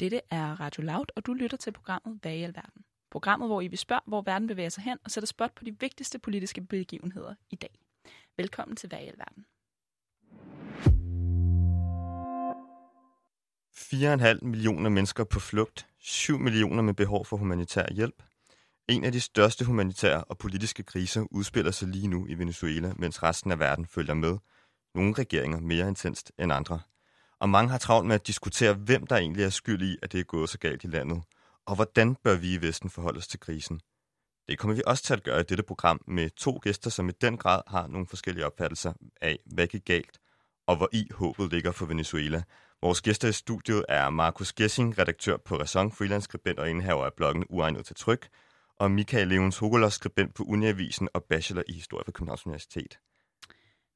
[0.00, 2.84] Dette er Radio Loud, og du lytter til programmet Hvad i alverden?
[3.10, 5.76] Programmet, hvor I vil spørge, hvor verden bevæger sig hen, og sætter spot på de
[5.80, 7.78] vigtigste politiske begivenheder i dag.
[8.36, 9.44] Velkommen til Hvad i alverden?
[14.38, 18.22] 4,5 millioner mennesker på flugt, 7 millioner med behov for humanitær hjælp.
[18.88, 23.22] En af de største humanitære og politiske kriser udspiller sig lige nu i Venezuela, mens
[23.22, 24.38] resten af verden følger med.
[24.94, 26.80] Nogle regeringer mere intenst end andre.
[27.40, 30.20] Og mange har travlt med at diskutere, hvem der egentlig er skyld i, at det
[30.20, 31.22] er gået så galt i landet.
[31.66, 33.80] Og hvordan bør vi i Vesten forholde os til krisen?
[34.48, 37.12] Det kommer vi også til at gøre i dette program med to gæster, som i
[37.12, 40.18] den grad har nogle forskellige opfattelser af, hvad gik galt,
[40.66, 42.42] og hvor i håbet ligger for Venezuela.
[42.82, 47.44] Vores gæster i studiet er Markus Gessing, redaktør på Ræson, freelance-skribent og indehaver af bloggen
[47.48, 48.28] Uegnet til Tryk,
[48.78, 52.98] og Michael Levens Hogolos, skribent på Uniavisen og bachelor i historie fra Københavns Universitet.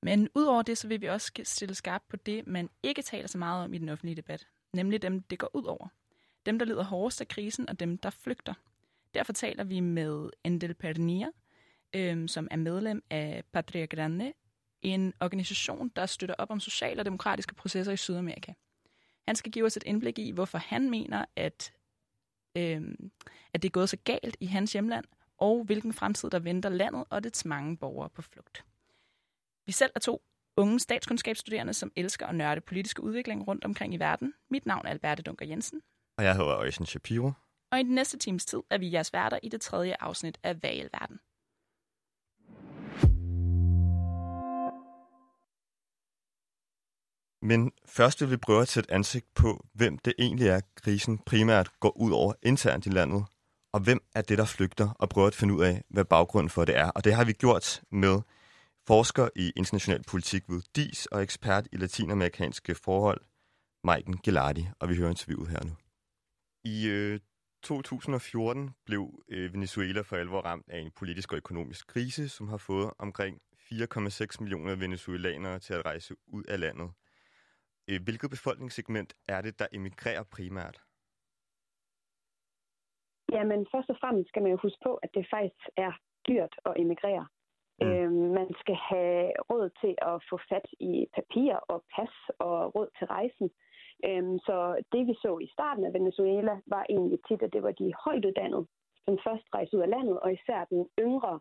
[0.03, 3.39] Men udover det, så vil vi også stille skarpt på det, man ikke taler så
[3.39, 5.89] meget om i den offentlige debat, nemlig dem, det går ud over.
[6.47, 8.55] Dem, der lider hårdest af krisen, og dem, der flygter.
[9.15, 11.27] Derfor taler vi med Endel Pernia,
[11.95, 14.33] øhm, som er medlem af Patria Grande,
[14.83, 18.53] en organisation, der støtter op om sociale og demokratiske processer i Sydamerika.
[19.27, 21.73] Han skal give os et indblik i, hvorfor han mener, at,
[22.57, 23.11] øhm,
[23.53, 25.05] at det er gået så galt i hans hjemland,
[25.39, 28.65] og hvilken fremtid der venter landet og dets mange borgere på flugt.
[29.67, 30.23] Vi selv er to
[30.57, 34.35] unge statskundskabsstuderende, som elsker at nørde politiske udvikling rundt omkring i verden.
[34.51, 35.81] Mit navn er Alberte Dunker Jensen.
[36.19, 37.33] Og jeg hedder Øjsen Shapiro.
[37.73, 40.63] Og i den næste times tid er vi jeres værter i det tredje afsnit af
[40.63, 41.19] Valverden.
[47.43, 51.81] Men først vil vi prøve at sætte ansigt på, hvem det egentlig er, krisen primært
[51.81, 53.25] går ud over internt i landet,
[53.73, 56.65] og hvem er det, der flygter, og prøve at finde ud af, hvad baggrunden for
[56.65, 56.91] det er.
[56.91, 58.21] Og det har vi gjort med
[58.87, 63.21] forsker i international politik ved DIS og ekspert i latinamerikanske forhold,
[63.85, 65.75] Maiken Gelardi, og vi hører interviewet her nu.
[66.65, 67.21] I øh,
[67.63, 72.57] 2014 blev øh, Venezuela for alvor ramt af en politisk og økonomisk krise, som har
[72.57, 76.91] fået omkring 4,6 millioner venezuelanere til at rejse ud af landet.
[77.89, 80.77] Øh, hvilket befolkningssegment er det, der emigrerer primært?
[83.33, 85.93] Jamen, først og fremmest skal man jo huske på, at det faktisk er
[86.29, 87.27] dyrt at emigrere.
[87.81, 87.87] Mm.
[87.87, 92.89] Øh, man skal have råd til at få fat i papir og pas og råd
[92.99, 93.51] til rejsen.
[94.07, 94.57] Øh, så
[94.93, 98.67] det vi så i starten af Venezuela var egentlig tit, at det var de højtuddannede,
[99.05, 101.41] som først rejste ud af landet, og især den yngre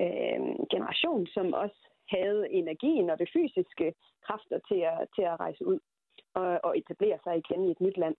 [0.00, 0.40] øh,
[0.74, 3.94] generation, som også havde energien og det fysiske
[4.26, 5.78] kræfter til at, til at rejse ud
[6.34, 8.16] og, og etablere sig igen i et nyt land.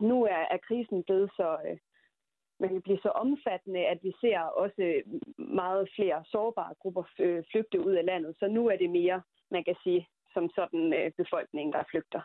[0.00, 1.78] Nu er, er krisen blevet så, øh,
[2.60, 5.02] man kan blive så omfattende, at vi ser også
[5.38, 8.36] meget flere sårbare grupper øh, flygte ud af landet.
[8.38, 12.22] Så nu er det mere, man kan sige, som sådan øh, befolkningen, der flygter.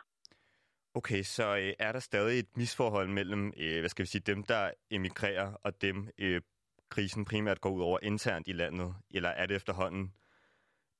[0.94, 4.42] Okay, så øh, er der stadig et misforhold mellem, øh, hvad skal vi sige, dem,
[4.42, 6.40] der emigrerer, og dem, øh,
[6.88, 8.94] krisen primært går ud over internt i landet?
[9.10, 10.14] Eller er det efterhånden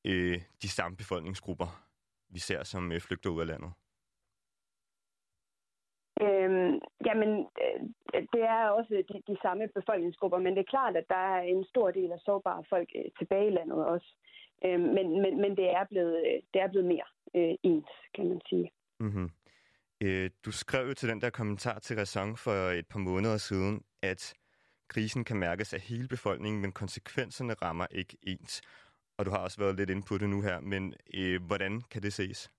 [0.04, 1.86] øh, de samme befolkningsgrupper,
[2.28, 3.72] vi ser, som øh, flygter ud af landet?
[6.26, 6.72] Øhm,
[7.06, 7.30] jamen,
[7.64, 7.80] øh,
[8.34, 11.64] det er også de, de samme befolkningsgrupper, men det er klart, at der er en
[11.64, 14.08] stor del af sårbare folk øh, tilbage i landet også.
[14.64, 18.28] Øhm, men, men, men det, er blevet, øh, det er blevet mere øh, ens, kan
[18.28, 18.70] man sige.
[19.00, 19.30] Mm-hmm.
[20.00, 23.84] Øh, du skrev jo til den der kommentar til Ræson for et par måneder siden,
[24.02, 24.34] at
[24.88, 28.62] krisen kan mærkes af hele befolkningen, men konsekvenserne rammer ikke ens.
[29.18, 32.02] Og du har også været lidt inde på det nu her, men øh, hvordan kan
[32.02, 32.50] det ses?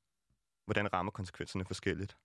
[0.66, 2.17] Hvordan rammer konsekvenserne forskelligt?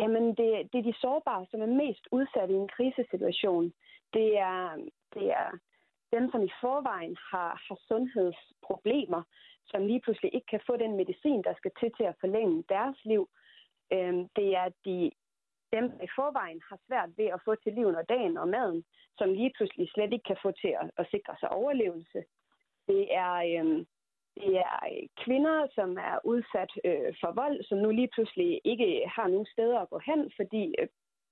[0.00, 3.72] Jamen, det, det er de sårbare, som er mest udsatte i en krisesituation.
[4.12, 4.76] Det er,
[5.14, 5.50] det er
[6.12, 9.22] dem, som i forvejen har, har sundhedsproblemer,
[9.66, 13.04] som lige pludselig ikke kan få den medicin, der skal til til at forlænge deres
[13.04, 13.28] liv.
[13.92, 15.10] Øhm, det er de,
[15.72, 18.84] dem, der i forvejen har svært ved at få til livet og dagen og maden,
[19.18, 22.20] som lige pludselig slet ikke kan få til at, at sikre sig overlevelse.
[22.88, 23.86] Det er, øhm,
[24.36, 28.88] det er øh, kvinder, som er udsat øh, for vold, som nu lige pludselig ikke
[29.16, 30.88] har nogen steder at gå hen, fordi øh,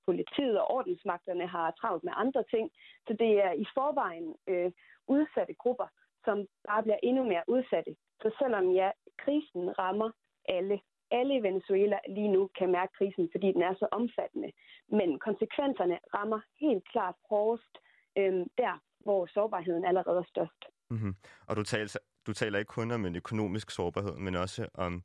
[0.06, 2.70] politiet og ordensmagterne har travlt med andre ting.
[3.06, 4.70] Så det er i forvejen øh,
[5.08, 5.88] udsatte grupper,
[6.24, 7.92] som bare bliver endnu mere udsatte.
[8.22, 10.10] Så selvom ja, krisen rammer
[10.48, 10.80] alle,
[11.10, 14.50] alle i Venezuela lige nu kan mærke krisen, fordi den er så omfattende.
[14.88, 17.74] Men konsekvenserne rammer helt klart hårdest
[18.18, 20.64] øh, der, hvor sårbarheden allerede er størst.
[20.90, 21.14] Mm-hmm.
[21.48, 25.02] Og du taler, du taler ikke kun om en økonomisk sårbarhed, men også om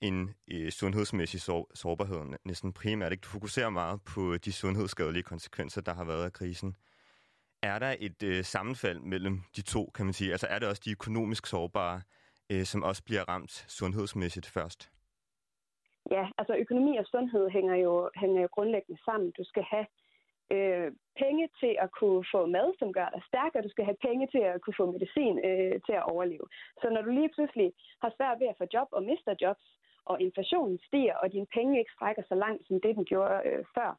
[0.00, 3.12] en øh, sundhedsmæssig sår, sårbarhed, næsten primært.
[3.12, 3.22] Ikke?
[3.22, 6.76] Du fokuserer meget på de sundhedsskadelige konsekvenser, der har været af krisen.
[7.62, 10.32] Er der et øh, sammenfald mellem de to, kan man sige?
[10.32, 12.02] Altså er det også de økonomisk sårbare,
[12.50, 14.90] øh, som også bliver ramt sundhedsmæssigt først?
[16.10, 19.30] ja, altså økonomi og sundhed hænger jo, hænger jo grundlæggende sammen.
[19.38, 19.86] Du skal have
[20.54, 20.88] øh,
[21.22, 24.26] penge til at kunne få mad, som gør dig stærk, og du skal have penge
[24.34, 26.46] til at kunne få medicin øh, til at overleve.
[26.80, 27.68] Så når du lige pludselig
[28.02, 29.66] har svært ved at få job og mister jobs,
[30.10, 33.64] og inflationen stiger, og dine penge ikke strækker så langt, som det den gjorde øh,
[33.76, 33.90] før,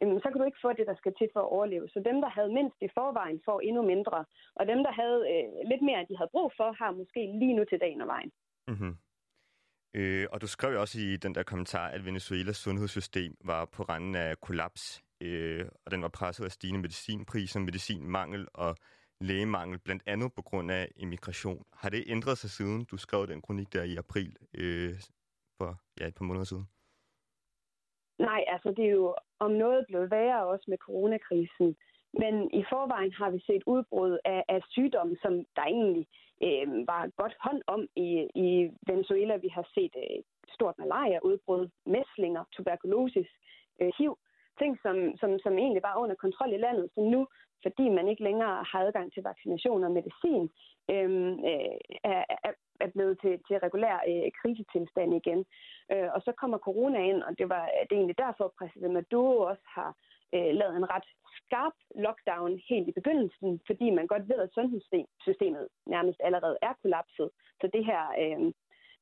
[0.00, 1.88] jamen, så kan du ikke få det, der skal til for at overleve.
[1.88, 4.24] Så dem, der havde mindst i forvejen, får endnu mindre.
[4.58, 7.56] Og dem, der havde øh, lidt mere, end de havde brug for, har måske lige
[7.58, 8.32] nu til dagen og vejen.
[8.68, 8.96] Mm-hmm.
[9.94, 13.82] Øh, og du skrev jo også i den der kommentar, at Venezuelas sundhedssystem var på
[13.82, 18.76] randen af kollaps, øh, og den var presset af stigende medicinpriser, medicinmangel og
[19.20, 21.64] lægemangel, blandt andet på grund af immigration.
[21.72, 24.94] Har det ændret sig siden du skrev den kronik der i april øh,
[25.58, 26.66] for ja, et par måneder siden?
[28.18, 31.76] Nej, altså det er jo om noget blevet værre også med coronakrisen.
[32.22, 36.06] Men i forvejen har vi set udbrud af, af sygdomme, som der egentlig
[36.42, 38.48] øh, var godt hånd om i, i
[38.86, 39.36] Venezuela.
[39.36, 43.30] Vi har set øh, stort malaria-udbrud, mæslinger, tuberkulosis,
[43.80, 44.16] øh, HIV.
[44.60, 47.26] Ting, som, som, som egentlig var under kontrol i landet, som nu,
[47.62, 50.44] fordi man ikke længere har adgang til vaccination og medicin,
[50.90, 55.40] øhm, øh, er, er, er blevet til, til regulær øh, krisetilstand igen.
[55.92, 58.92] Øh, og så kommer corona ind, og det var det er egentlig derfor, at præsident
[58.92, 59.90] Maduro også har
[60.34, 61.08] øh, lavet en ret
[61.38, 67.28] skarp lockdown helt i begyndelsen, fordi man godt ved, at sundhedssystemet nærmest allerede er kollapset.
[67.60, 68.52] Så det her øh,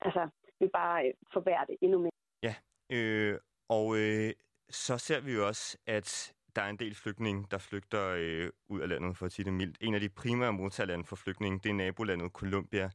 [0.01, 0.29] altså,
[0.61, 2.19] vil bare øh, forværre det endnu mere.
[2.43, 2.55] Ja,
[2.97, 4.31] øh, og øh,
[4.71, 8.81] så ser vi jo også, at der er en del flygtninge, der flygter øh, ud
[8.81, 9.77] af landet, for at sige det mildt.
[9.81, 12.91] En af de primære modtagerlande for flygtninge, det er nabolandet Colombia,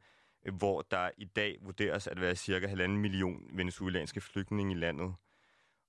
[0.45, 5.13] øh, hvor der i dag vurderes at være cirka halvanden million venezuelanske flygtninge i landet.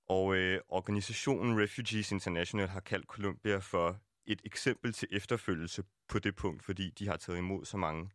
[0.09, 3.97] Og øh, organisationen Refugees International har kaldt Colombia for
[4.27, 8.11] et eksempel til efterfølgelse på det punkt, fordi de har taget imod så mange.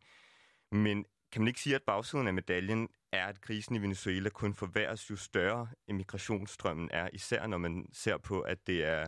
[0.72, 4.54] Men kan man ikke sige, at bagsiden af medaljen er, at krisen i Venezuela kun
[4.54, 9.04] forværres, jo større immigrationsstrømmen er, især når man ser på, at det er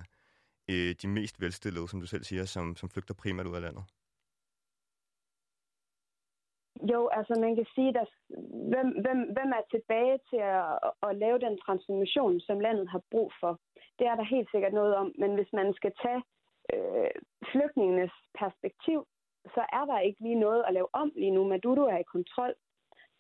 [0.70, 3.84] øh, de mest velstillede, som du selv siger, som, som flygter primært ud af landet?
[6.92, 8.08] Jo, altså man kan sige, at
[8.72, 13.32] hvem, hvem, hvem er tilbage til at, at lave den transformation, som landet har brug
[13.40, 13.60] for?
[13.98, 16.22] Det er der helt sikkert noget om, men hvis man skal tage
[16.74, 17.10] øh,
[17.52, 18.98] flygtningenes perspektiv,
[19.54, 21.44] så er der ikke lige noget at lave om lige nu.
[21.44, 22.54] Maduro er i kontrol.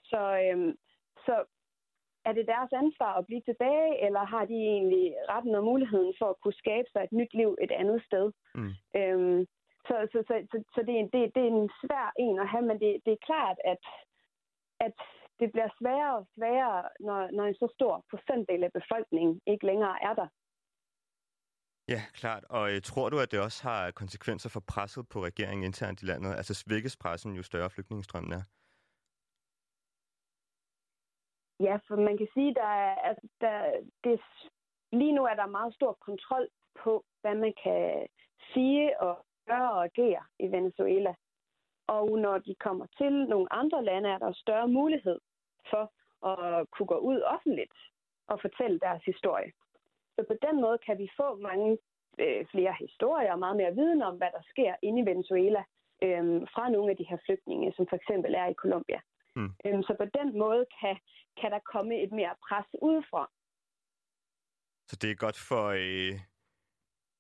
[0.04, 0.74] Så, øh,
[1.26, 1.44] så
[2.24, 6.26] er det deres ansvar at blive tilbage, eller har de egentlig retten og muligheden for
[6.30, 8.32] at kunne skabe sig et nyt liv et andet sted?
[8.54, 8.72] Mm.
[8.98, 9.46] Øhm,
[9.88, 12.48] så, så, så, så, så det, er en, det, det er en svær en at
[12.48, 13.82] have, men det, det er klart, at,
[14.80, 14.96] at
[15.40, 19.96] det bliver sværere og sværere, når, når en så stor procentdel af befolkningen ikke længere
[20.02, 20.28] er der.
[21.88, 22.44] Ja, klart.
[22.50, 26.06] Og øh, tror du, at det også har konsekvenser for presset på regeringen internt i
[26.06, 26.30] landet?
[26.36, 28.42] Altså svækkes pressen, jo større flygtningestrømmen er?
[31.60, 33.56] Ja, for man kan sige, der er, altså, der,
[34.04, 34.20] det,
[34.92, 36.48] lige nu er der meget stor kontrol
[36.84, 38.06] på, hvad man kan
[38.52, 41.14] sige og gøre og agere i Venezuela.
[41.86, 45.18] Og når de kommer til nogle andre lande, er der større mulighed
[45.70, 45.92] for
[46.30, 47.78] at kunne gå ud offentligt
[48.26, 49.52] og fortælle deres historie.
[50.18, 51.78] Så på den måde kan vi få mange
[52.22, 55.62] øh, flere historier og meget mere viden om, hvad der sker inde i Venezuela
[56.06, 59.00] øh, fra nogle af de her flygtninge, som for eksempel er i Colombia.
[59.36, 59.50] Mm.
[59.66, 60.96] Øh, så på den måde kan,
[61.40, 63.24] kan der komme et mere pres udefra.
[64.88, 66.14] Så det er godt for øh,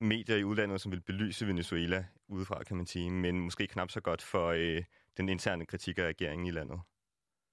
[0.00, 4.00] medier i udlandet, som vil belyse Venezuela udefra, kan man sige, men måske knap så
[4.00, 4.82] godt for øh,
[5.16, 6.80] den interne kritik af regeringen i landet.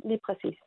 [0.10, 0.58] Lige præcis.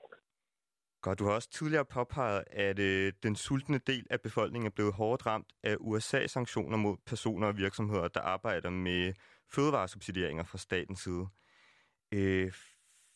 [1.01, 4.95] Godt, du har også tidligere påpeget, at øh, den sultne del af befolkningen er blevet
[4.95, 9.13] hårdt ramt af USA-sanktioner mod personer og virksomheder, der arbejder med
[9.55, 11.27] fødevaresubsidieringer fra statens side.
[12.15, 12.53] Øh,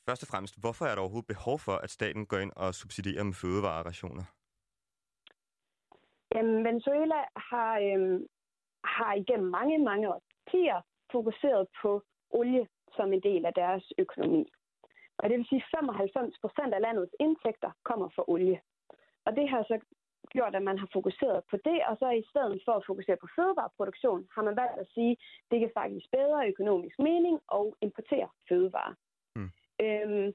[0.06, 3.24] først og fremmest, hvorfor er der overhovedet behov for, at staten går ind og subsidierer
[3.24, 4.24] med fødevarerationer?
[6.34, 7.20] Jamen, Venezuela
[7.50, 8.20] har, øh,
[8.84, 10.80] har igennem mange, mange årtier
[11.12, 14.44] fokuseret på olie som en del af deres økonomi.
[15.22, 18.60] Og det vil sige, at 95 procent af landets indtægter kommer fra olie.
[19.26, 19.76] Og det har så
[20.34, 23.28] gjort, at man har fokuseret på det, og så i stedet for at fokusere på
[23.36, 25.18] fødevareproduktion, har man valgt at sige, at
[25.50, 28.94] det kan faktisk bedre økonomisk mening at importere fødevarer.
[29.36, 29.50] Mm.
[29.84, 30.28] Øhm,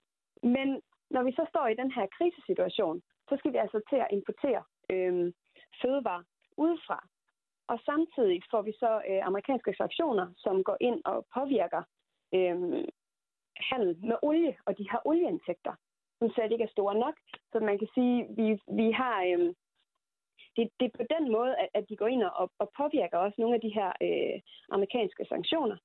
[0.56, 4.12] men når vi så står i den her krisesituation, så skal vi altså til at
[4.12, 5.34] importere øhm,
[5.82, 6.24] fødevarer
[6.58, 7.00] udefra.
[7.68, 11.84] Og samtidig får vi så øh, amerikanske sanktioner, som går ind og påvirker
[12.36, 12.84] øh,
[13.60, 15.74] handel med olie og de her olieindtægter,
[16.20, 17.16] som slet ikke er store nok.
[17.52, 19.24] Så man kan sige, at vi, vi har...
[19.24, 19.54] Øh,
[20.56, 23.36] det, det er på den måde, at, at de går ind og, og påvirker også
[23.42, 25.78] nogle af de her øh, amerikanske sanktioner,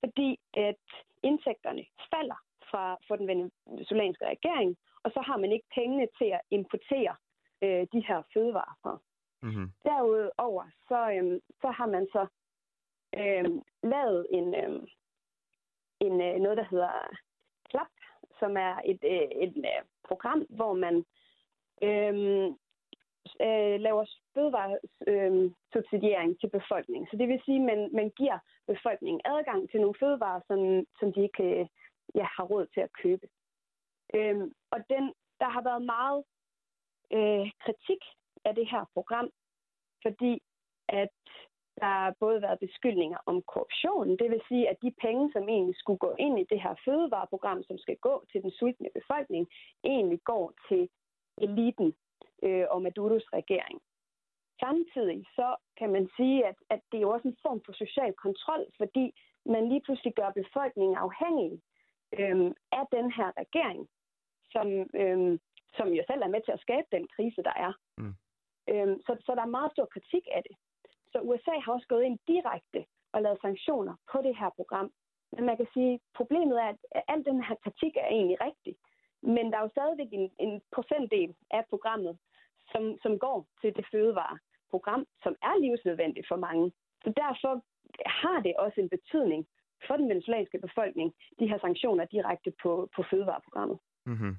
[0.00, 0.84] fordi at
[1.22, 1.84] indtægterne
[2.14, 2.38] falder
[2.70, 7.14] fra for den venezuelanske regering, og så har man ikke pengene til at importere
[7.62, 8.98] øh, de her fødevarer fra.
[9.42, 9.72] Mm-hmm.
[9.84, 12.26] Derudover så, øh, så har man så
[13.20, 13.44] øh,
[13.82, 14.82] lavet en, øh,
[16.00, 16.92] en øh, noget, der hedder
[17.70, 17.94] KLAP,
[18.38, 21.04] som er et, øh, et, et program, hvor man
[21.82, 22.46] øhm,
[23.46, 24.04] øh, laver
[24.34, 27.08] fødevaresubsidiering øh, til befolkningen.
[27.10, 30.60] Så det vil sige, at man, man giver befolkningen adgang til nogle fødevarer, som,
[30.98, 31.66] som de ikke øh,
[32.14, 33.26] ja, har råd til at købe.
[34.14, 35.04] Øhm, og den,
[35.40, 36.24] der har været meget
[37.16, 38.02] øh, kritik
[38.44, 39.30] af det her program,
[40.02, 40.42] fordi
[40.88, 41.18] at
[41.80, 45.76] der har både været beskyldninger om korruption, det vil sige, at de penge, som egentlig
[45.78, 49.48] skulle gå ind i det her fødevareprogram, som skal gå til den sultne befolkning,
[49.84, 50.88] egentlig går til
[51.38, 51.94] eliten
[52.42, 53.80] øh, og Maduros regering.
[54.60, 58.12] Samtidig så kan man sige, at, at det er jo også en form for social
[58.12, 59.14] kontrol, fordi
[59.46, 61.52] man lige pludselig gør befolkningen afhængig
[62.18, 63.88] øh, af den her regering,
[64.52, 64.66] som,
[65.02, 65.38] øh,
[65.76, 67.72] som jo selv er med til at skabe den krise, der er.
[67.98, 68.14] Mm.
[68.70, 70.56] Øh, så, så der er meget stor kritik af det.
[71.12, 74.90] Så USA har også gået ind direkte og lavet sanktioner på det her program.
[75.32, 78.74] Men man kan sige, at problemet er, at al den her kritik er egentlig rigtig.
[79.22, 82.18] Men der er jo stadigvæk en, en procentdel af programmet,
[82.72, 86.72] som, som går til det fødevareprogram, som er livsnødvendigt for mange.
[87.04, 87.52] Så derfor
[88.06, 89.46] har det også en betydning
[89.86, 93.78] for den venezuelanske befolkning, de her sanktioner direkte på, på fødevareprogrammet.
[94.06, 94.36] Mm-hmm.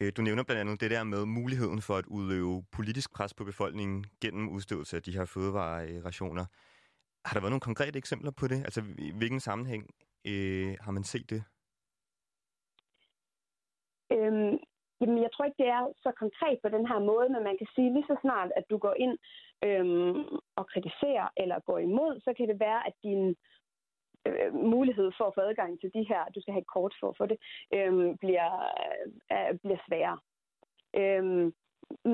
[0.00, 3.44] Øh, du nævner blandt andet det der med muligheden for at udøve politisk pres på
[3.44, 6.44] befolkningen gennem udstødelse af de her fødevarerationer.
[7.24, 8.58] Har der været nogle konkrete eksempler på det?
[8.66, 9.82] Altså, i hvilken sammenhæng
[10.26, 11.42] øh, har man set det?
[14.12, 14.54] Øhm,
[15.00, 17.68] jamen, jeg tror ikke, det er så konkret på den her måde, men man kan
[17.74, 19.16] sige lige så snart, at du går ind
[19.66, 20.18] øhm,
[20.58, 23.36] og kritiserer eller går imod, så kan det være, at din øh,
[24.52, 27.16] mulighed for at få adgang til de her, du skal have et kort for at
[27.16, 27.38] få det,
[27.76, 28.50] øh, bliver,
[29.32, 30.18] øh, bliver sværere.
[31.00, 31.52] Øh,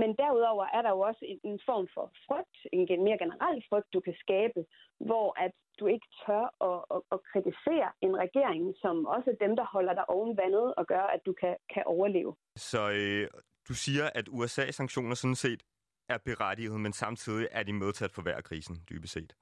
[0.01, 3.93] men derudover er der jo også en, en form for frygt, en mere generel frygt,
[3.93, 4.61] du kan skabe,
[5.09, 9.57] hvor at du ikke tør at, at, at kritisere en regering, som også er dem,
[9.57, 12.35] der holder dig oven vandet og gør, at du kan, kan overleve.
[12.57, 13.29] Så øh,
[13.69, 15.63] du siger, at USA-sanktioner sådan set
[16.09, 19.37] er berettiget, men samtidig er de med til at forværre krisen, dybest set?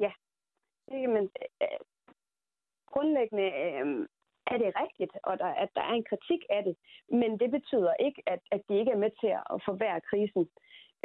[0.00, 0.12] Ja,
[0.90, 1.30] men
[1.62, 1.80] øh,
[2.92, 4.06] grundlæggende øh,
[4.52, 6.76] er det rigtigt, og der, at der er en kritik af det.
[7.20, 10.44] Men det betyder ikke, at, at de ikke er med til at forværre krisen.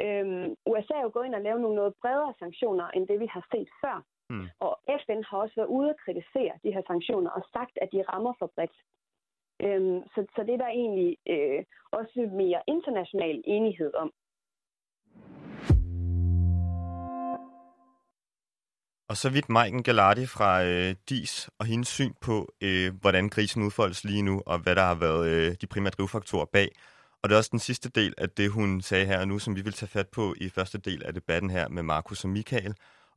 [0.04, 3.26] Øhm, USA er jo gået ind og lavet nogle noget bredere sanktioner, end det vi
[3.26, 3.96] har set før.
[4.30, 4.48] Mm.
[4.60, 8.02] Og FN har også været ude at kritisere de her sanktioner og sagt, at de
[8.02, 8.76] rammer for bredt.
[9.64, 14.12] Øhm, så, så det er der egentlig øh, også mere international enighed om.
[19.08, 23.62] Og så vidt Maiken Galardi fra øh, DIS og hendes syn på, øh, hvordan krisen
[23.62, 26.68] udfoldes lige nu, og hvad der har været øh, de primære drivfaktorer bag.
[27.22, 29.60] Og det er også den sidste del af det, hun sagde her nu, som vi
[29.60, 32.74] vil tage fat på i første del af debatten her med Markus og Michael,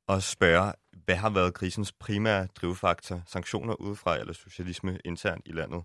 [0.07, 0.73] og spørge,
[1.05, 3.21] hvad har været krisens primære drivfaktor?
[3.27, 5.83] Sanktioner udefra eller socialisme internt i landet?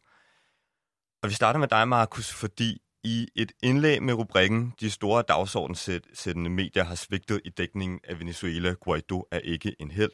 [1.23, 6.50] Og vi starter med dig, Markus, fordi i et indlæg med rubrikken De store dagsordenssættende
[6.50, 10.12] medier har svigtet i dækningen af Venezuela, Guaido er ikke en held,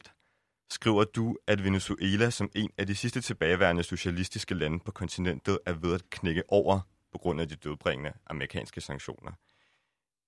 [0.69, 5.73] skriver du, at Venezuela som en af de sidste tilbageværende socialistiske lande på kontinentet er
[5.73, 6.79] ved at knække over
[7.11, 9.31] på grund af de dødbringende amerikanske sanktioner.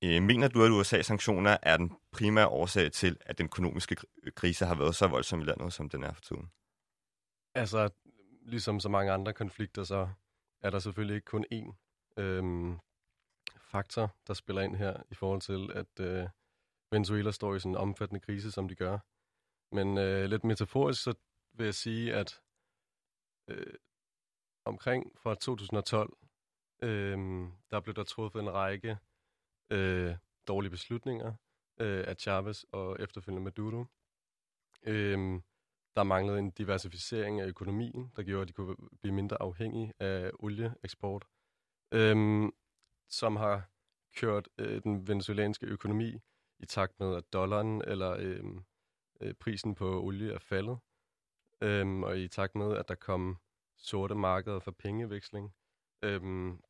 [0.04, 3.96] Øh, mener du, at USA-sanktioner er den primære årsag til, at den økonomiske
[4.36, 6.50] krise har været så voldsom i landet, som den er for tiden?
[7.56, 7.90] Altså,
[8.46, 10.10] ligesom så mange andre konflikter, så
[10.62, 11.83] er der selvfølgelig ikke kun én
[12.18, 12.80] øhm,
[13.58, 16.30] faktor, der spiller ind her i forhold til, at øh,
[16.92, 19.00] Venezuela står i sådan en omfattende krise, som de gør.
[19.76, 21.14] Men øh, lidt metaforisk, så
[21.54, 22.42] vil jeg sige, at
[23.48, 23.74] øh,
[24.66, 26.18] omkring fra 2012,
[26.84, 27.18] øh,
[27.72, 28.98] der blev der truffet en række
[29.70, 30.16] øh,
[30.48, 31.34] dårlige beslutninger
[31.80, 33.86] øh, af Chavez og efterfølgende Maduro.
[34.84, 35.42] Øh,
[35.96, 40.32] der manglede en diversificering af økonomien, der gjorde, at de kunne blive mindre afhængige af
[40.40, 41.26] olieeksport
[41.94, 42.52] øhm,
[43.10, 43.70] som har
[44.16, 46.20] kørt øh, den venezuelanske økonomi
[46.60, 48.64] i takt med, at dollaren eller øhm,
[49.22, 50.78] øh, prisen på olie er faldet,
[51.62, 53.38] øhm, og i takt med, at der kom
[53.78, 55.54] sorte markeder for pengeveksling,
[56.02, 56.62] øhm,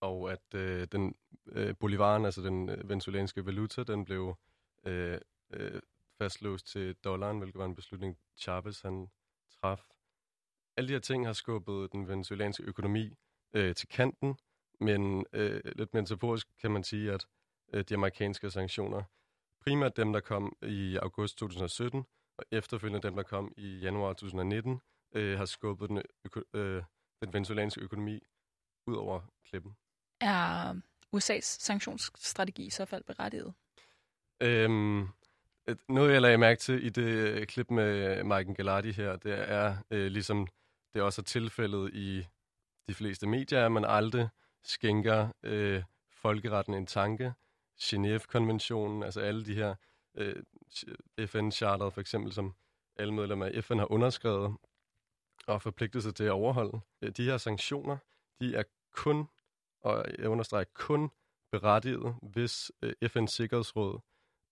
[0.00, 1.14] og at øh, den
[1.46, 4.36] øh, bolivaren, altså den øh, venezuelanske valuta, den blev
[4.84, 5.20] øh,
[5.50, 5.80] øh,
[6.18, 9.10] fastlåst til dollaren, hvilket var en beslutning, Chavez han
[9.50, 9.82] traf.
[10.76, 13.14] Alle de her ting har skubbet den venezuelanske økonomi
[13.54, 14.38] øh, til kanten,
[14.80, 17.26] men øh, lidt metaforisk kan man sige, at
[17.72, 19.02] øh, de amerikanske sanktioner,
[19.60, 22.04] primært dem, der kom i august 2017,
[22.38, 24.80] og efterfølgende dem, der kom i januar 2019,
[25.14, 26.02] øh, har skubbet den,
[26.54, 26.82] øh,
[27.22, 28.20] den venezuelanske økonomi
[28.86, 29.76] ud over klippen.
[30.20, 30.74] Er
[31.16, 33.54] USA's sanktionsstrategi i så fald berettiget?
[34.40, 35.02] Øhm,
[35.68, 39.50] et, noget, jeg lagde mærke til i det øh, klip med Mike Gallardi her, det
[39.50, 40.46] er øh, ligesom
[40.94, 42.26] det også er tilfældet i
[42.88, 44.28] de fleste medier, at man aldrig
[44.62, 47.32] skænker øh, folkeretten en tanke.
[47.80, 49.74] Genève-konventionen, altså alle de her
[50.14, 50.42] øh,
[51.26, 52.54] FN-charter for eksempel, som
[52.96, 54.56] alle medlemmer af FN har underskrevet
[55.46, 56.80] og forpligtet sig til at overholde.
[57.02, 57.96] Øh, de her sanktioner,
[58.40, 58.62] de er
[58.92, 59.28] kun,
[59.80, 61.10] og jeg understreger kun,
[61.52, 64.00] berettiget, hvis øh, FN's Sikkerhedsråd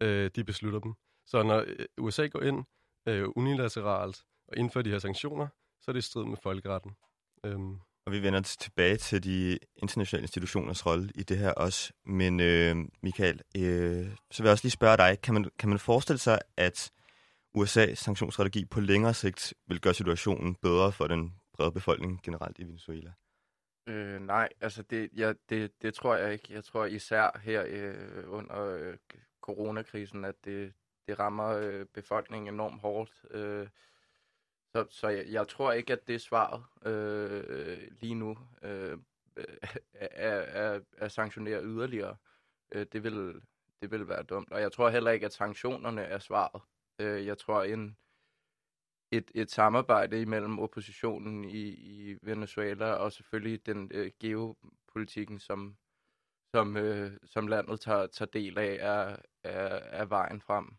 [0.00, 0.94] øh, de beslutter dem.
[1.26, 2.64] Så når øh, USA går ind
[3.06, 5.48] øh, unilateralt og indfører de her sanktioner,
[5.80, 6.96] så er det i strid med folkeretten.
[7.44, 7.80] Øhm.
[8.06, 11.92] Og vi vender tilbage til de internationale institutioners rolle i det her også.
[12.06, 15.78] Men øh, Michael, øh, så vil jeg også lige spørge dig, kan man, kan man
[15.78, 16.92] forestille sig, at
[17.58, 22.64] USA's sanktionsstrategi på længere sigt vil gøre situationen bedre for den brede befolkning generelt i
[22.64, 23.12] Venezuela?
[23.86, 26.54] Øh, nej, altså det, ja, det, det tror jeg ikke.
[26.54, 28.96] Jeg tror især her øh, under øh,
[29.40, 30.72] coronakrisen, at det,
[31.06, 33.10] det rammer øh, befolkningen enormt hårdt.
[33.30, 33.68] Øh,
[34.74, 38.98] så så jeg, jeg tror ikke, at det er svaret øh, lige nu øh,
[39.36, 39.44] øh
[39.94, 42.16] er, er, er sanktionere yderligere.
[42.72, 43.42] Øh, det, vil,
[43.82, 44.52] det vil være dumt.
[44.52, 46.62] Og jeg tror heller ikke, at sanktionerne er svaret.
[46.98, 47.96] Øh, jeg tror, en,
[49.10, 55.76] et, et samarbejde imellem oppositionen i, i Venezuela og selvfølgelig den øh, geopolitikken, som,
[56.54, 59.68] som, øh, som landet tager, tager del af, er, er,
[60.00, 60.76] er vejen frem.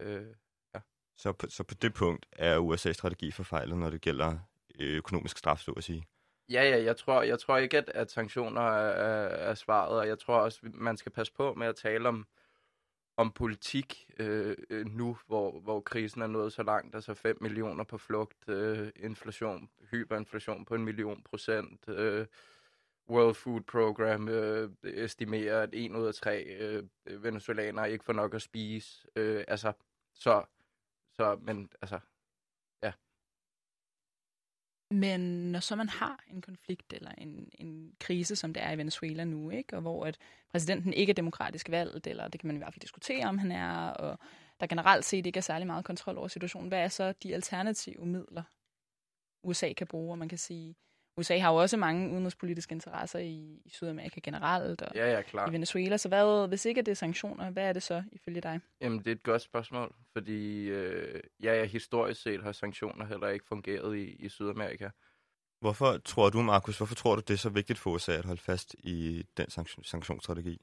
[0.00, 0.34] Øh
[1.20, 4.38] så, på, så på det punkt er USA's strategi forfejlet, når det gælder
[4.78, 6.06] øh, økonomisk straf, så at sige?
[6.50, 10.18] Ja, ja, jeg tror, jeg tror ikke, at, at sanktioner er, er, svaret, og jeg
[10.18, 12.26] tror også, man skal passe på med at tale om,
[13.16, 17.84] om politik øh, øh nu, hvor, hvor krisen er nået så langt, altså 5 millioner
[17.84, 22.26] på flugt, øh, inflation, hyperinflation på en million procent, øh,
[23.10, 28.34] World Food Program øh, estimerer, at en ud af tre øh, venezuelanere ikke får nok
[28.34, 29.06] at spise.
[29.16, 29.72] Øh, altså,
[30.14, 30.44] så,
[31.20, 31.98] så, men altså,
[32.82, 32.92] ja.
[34.90, 35.20] Men
[35.52, 39.24] når så man har en konflikt eller en, en krise, som det er i Venezuela
[39.24, 40.18] nu, ikke, og hvor at
[40.50, 43.52] præsidenten ikke er demokratisk valgt, eller det kan man i hvert fald diskutere, om han
[43.52, 44.18] er, og
[44.60, 48.06] der generelt set ikke er særlig meget kontrol over situationen, hvad er så de alternative
[48.06, 48.42] midler,
[49.42, 50.76] USA kan bruge, og man kan sige,
[51.16, 55.48] USA har jo også mange udenrigspolitiske interesser i, i Sydamerika generelt, og ja, ja, klar.
[55.48, 55.96] i Venezuela.
[55.96, 58.60] Så hvad, hvis ikke det er sanktioner, hvad er det så ifølge dig?
[58.80, 63.28] Jamen, det er et godt spørgsmål, fordi øh, ja, ja, historisk set har sanktioner heller
[63.28, 64.88] ikke fungeret i, i Sydamerika.
[65.60, 68.40] Hvorfor tror du, Markus, hvorfor tror du, det er så vigtigt for USA at holde
[68.40, 69.50] fast i den
[69.84, 70.60] sanktionsstrategi?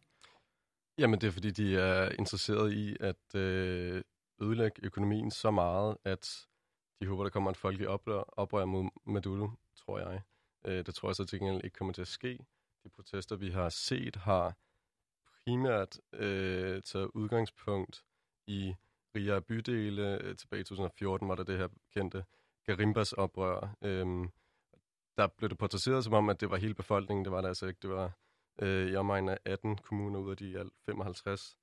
[0.97, 4.01] Jamen, det er fordi, de er interesseret i at øh,
[4.41, 6.47] ødelægge økonomien så meget, at
[7.01, 10.21] de håber, der kommer et folkeligt oprør, oprør mod Maduro, tror jeg.
[10.65, 12.39] Øh, det tror jeg så til gengæld ikke kommer til at ske.
[12.83, 14.55] De protester, vi har set, har
[15.45, 18.03] primært øh, taget udgangspunkt
[18.47, 18.75] i
[19.15, 20.21] rigere bydele.
[20.23, 22.25] Øh, tilbage i 2014 var der det her kendte
[22.65, 23.75] Garimbas oprør.
[23.81, 24.29] Øhm,
[25.17, 27.25] der blev det portrætteret som om, at det var hele befolkningen.
[27.25, 27.79] Det var det altså ikke.
[27.81, 28.11] Det var
[28.61, 31.57] øh, i omegnen af 18 kommuner ud af de alt 55,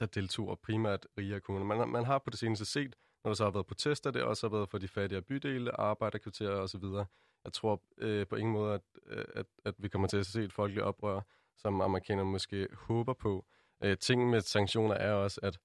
[0.00, 1.66] der deltog, og primært rigere kommuner.
[1.66, 4.48] Man, man har på det seneste set, når der så har været protester, det også
[4.48, 6.84] har været for de fattigere bydele, arbejderkvarterer osv.,
[7.44, 10.42] jeg tror øh, på ingen måde, at, øh, at, at vi kommer til at se
[10.42, 11.20] et folkeligt oprør,
[11.56, 13.44] som amerikanerne måske håber på.
[13.82, 15.58] Øh, ting med sanktioner er også, at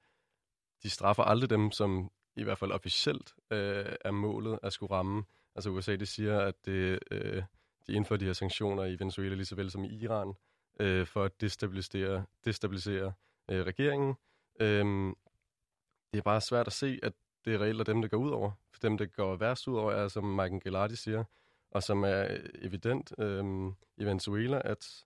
[0.84, 5.24] de straffer aldrig dem, som i hvert fald officielt øh, er målet at skulle ramme.
[5.56, 7.44] Altså USA, det siger, at det, øh,
[7.88, 10.34] de indfører de her sanktioner i Venezuela lige så vel som i Iran,
[10.80, 13.14] øh, for at destabilisere, destabilisere
[13.52, 14.16] øh, regeringen.
[14.60, 15.14] Øh,
[16.12, 17.14] det er bare svært at se, at
[17.46, 18.52] det er reelt er dem, der går ud over.
[18.72, 21.24] For dem, der går værst ud over, er, som Michael Gelardi siger,
[21.72, 25.06] og som er evident øh, i Venezuela, at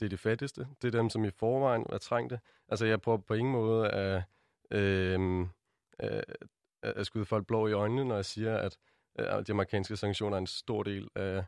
[0.00, 0.68] det er de fattigste.
[0.82, 2.40] Det er dem, som i forvejen er trængte.
[2.68, 4.22] Altså, jeg prøver på ingen måde at,
[4.70, 5.42] øhm,
[6.02, 6.22] øh,
[6.82, 8.78] at skyde folk blå i øjnene, når jeg siger, at
[9.18, 11.44] øh, de amerikanske sanktioner er en stor del af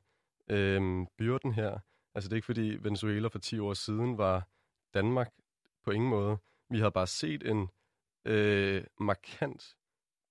[0.50, 1.78] øh, byrden her.
[2.14, 4.48] Altså, det er ikke fordi Venezuela for 10 år siden var
[4.94, 5.32] Danmark
[5.84, 6.38] på ingen måde.
[6.70, 7.68] Vi har bare set en
[8.24, 9.76] øh, markant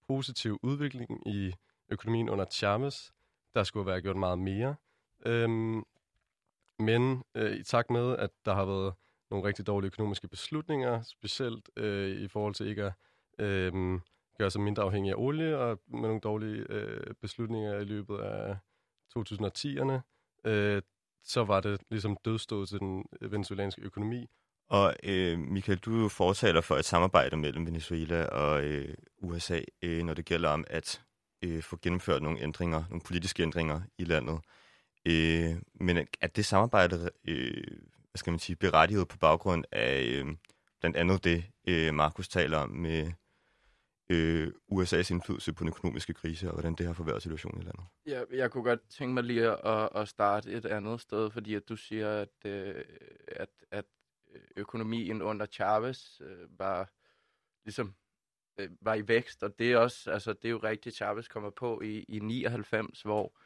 [0.07, 1.53] positiv udvikling i
[1.89, 3.11] økonomien under Chavez,
[3.55, 4.75] der skulle være gjort meget mere.
[5.25, 5.83] Øhm,
[6.79, 8.93] men øh, i takt med, at der har været
[9.31, 12.93] nogle rigtig dårlige økonomiske beslutninger, specielt øh, i forhold til ikke at
[13.39, 13.99] øh,
[14.37, 18.57] gøre sig mindre afhængig af olie, og med nogle dårlige øh, beslutninger i løbet af
[19.17, 19.99] 2010'erne,
[20.49, 20.81] øh,
[21.23, 24.29] så var det ligesom dødstået til den venezuelanske økonomi.
[24.67, 29.61] Og øh, Michael, du er jo fortaler for et samarbejde mellem Venezuela og øh, USA,
[29.81, 31.04] øh, når det gælder om at
[31.45, 34.39] øh, få gennemført nogle ændringer, nogle politiske ændringer i landet.
[35.05, 37.77] Øh, men er det samarbejde øh,
[38.15, 40.36] hvad skal man sige, berettiget på baggrund af øh,
[40.79, 43.12] blandt andet det, øh, Markus taler om med
[44.10, 47.84] øh, USA's indflydelse på den økonomiske krise, og hvordan det har forværret situationen i landet.
[48.05, 51.69] Ja, jeg kunne godt tænke mig lige at, at starte et andet sted, fordi at
[51.69, 52.84] du siger, at, øh,
[53.27, 53.86] at, at
[54.36, 56.89] øh, økonomien under Chavez øh, var
[57.65, 57.95] ligesom
[58.57, 61.49] øh, var i vækst, og det er også, altså det er jo rigtigt, Chavez kommer
[61.49, 63.37] på i, i 99, hvor,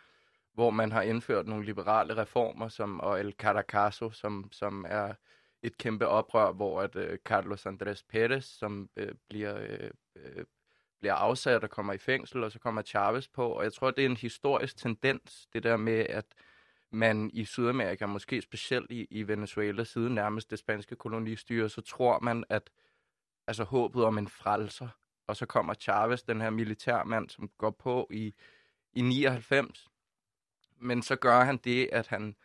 [0.54, 5.13] hvor man har indført nogle liberale reformer, som, og El Caracaso, som, som er
[5.63, 10.45] et kæmpe oprør, hvor at øh, Carlos Andrés Pérez, som øh, bliver, øh, øh,
[11.00, 14.02] bliver afsat og kommer i fængsel, og så kommer Chavez på, og jeg tror, det
[14.02, 16.26] er en historisk tendens, det der med, at
[16.91, 22.19] man i Sydamerika, måske specielt i, i Venezuela, siden nærmest det spanske kolonistyre, så tror
[22.19, 22.69] man, at
[23.50, 24.88] altså håbet om en frelser,
[25.28, 28.34] og så kommer Chavez, den her militærmand, som går på i,
[28.94, 29.88] i 99,
[30.78, 32.36] men så gør han det, at han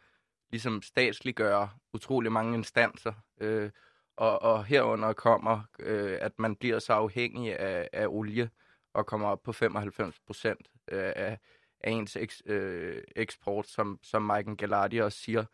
[0.51, 3.71] ligesom statsliggør utrolig mange instanser, øh,
[4.17, 8.51] og, og herunder kommer, øh, at man bliver så afhængig af, af olie,
[8.93, 11.39] og kommer op på 95 procent øh, af,
[11.81, 15.45] af ens eks, øh, eksport, som, som Michael Gallardi også siger.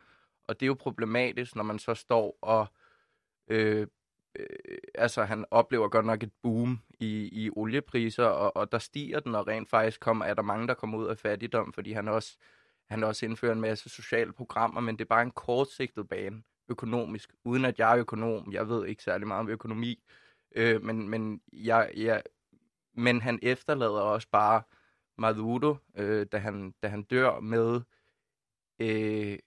[0.49, 2.67] Og det er jo problematisk, når man så står og...
[3.49, 3.87] Øh,
[4.39, 9.21] øh, altså, han oplever godt nok et boom i, i oliepriser, og, og der stiger
[9.21, 12.09] den, og rent faktisk kommer, er der mange, der kommer ud af fattigdom, fordi han
[12.09, 12.37] også,
[12.91, 17.35] han også indfører en masse sociale programmer, men det er bare en kortsigtet bane økonomisk,
[17.45, 18.53] uden at jeg er økonom.
[18.53, 20.05] Jeg ved ikke særlig meget om økonomi,
[20.57, 22.23] øh, men, men, jeg, jeg,
[22.95, 24.63] men han efterlader også bare
[25.19, 27.81] Maduro, øh, da, han, da han dør med
[28.79, 29.39] øh,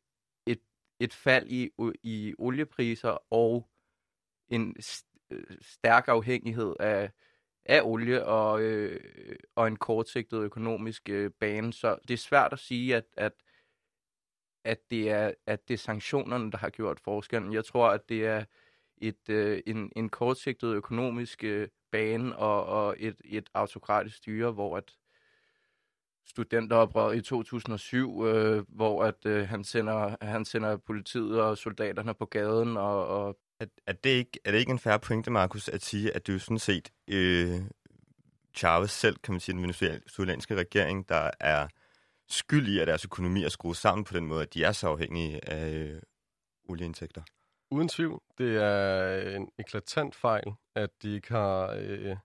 [0.48, 0.62] et,
[1.00, 1.70] et fald i,
[2.04, 3.68] i oliepriser og
[4.54, 4.76] en
[5.32, 7.12] øh, stærk afhængighed af,
[7.66, 9.00] af olie og, øh,
[9.56, 11.74] og en kortsigtet økonomisk øh, bane.
[11.74, 13.34] Så det er svært at sige, at, at,
[14.64, 17.54] at, det er, at det er sanktionerne, der har gjort forskellen.
[17.54, 18.46] Jeg tror, at det er
[18.98, 24.78] et, øh, en, en kortsigtet økonomisk øh, bane og, og et, et autokratisk styre, hvor
[24.78, 24.98] at
[26.26, 32.26] studenteroprøret i 2007, øh, hvor at øh, han sender han sender politiet og soldaterne på
[32.26, 35.84] gaden og, og at, at det ikke, er det ikke en færre pointe, Markus, at
[35.84, 37.62] sige, at det er jo sådan set øh,
[38.56, 41.68] Chavez selv, kan man sige, den venezuelanske regering, der er
[42.30, 44.88] skyld i, at deres økonomi er skruet sammen på den måde, at de er så
[44.88, 46.02] afhængige af øh,
[46.70, 47.22] olieindtægter?
[47.72, 48.22] Uden tvivl.
[48.38, 52.18] Det er en eklatant fejl, at de ikke har øh,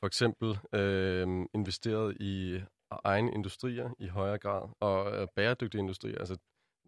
[0.00, 2.60] for eksempel øh, investeret i
[3.04, 6.18] egne industrier i højere grad, og øh, bæredygtige industrier.
[6.18, 6.36] Altså,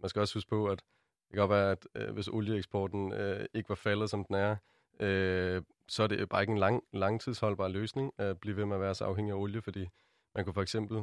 [0.00, 0.82] man skal også huske på, at
[1.28, 4.56] det kan godt være, at øh, hvis olieeksporten øh, ikke var faldet, som den er,
[5.00, 8.82] øh, så er det bare ikke en lang, langtidsholdbar løsning at blive ved med at
[8.82, 9.88] være så afhængig af olie, fordi
[10.34, 11.02] man kunne for eksempel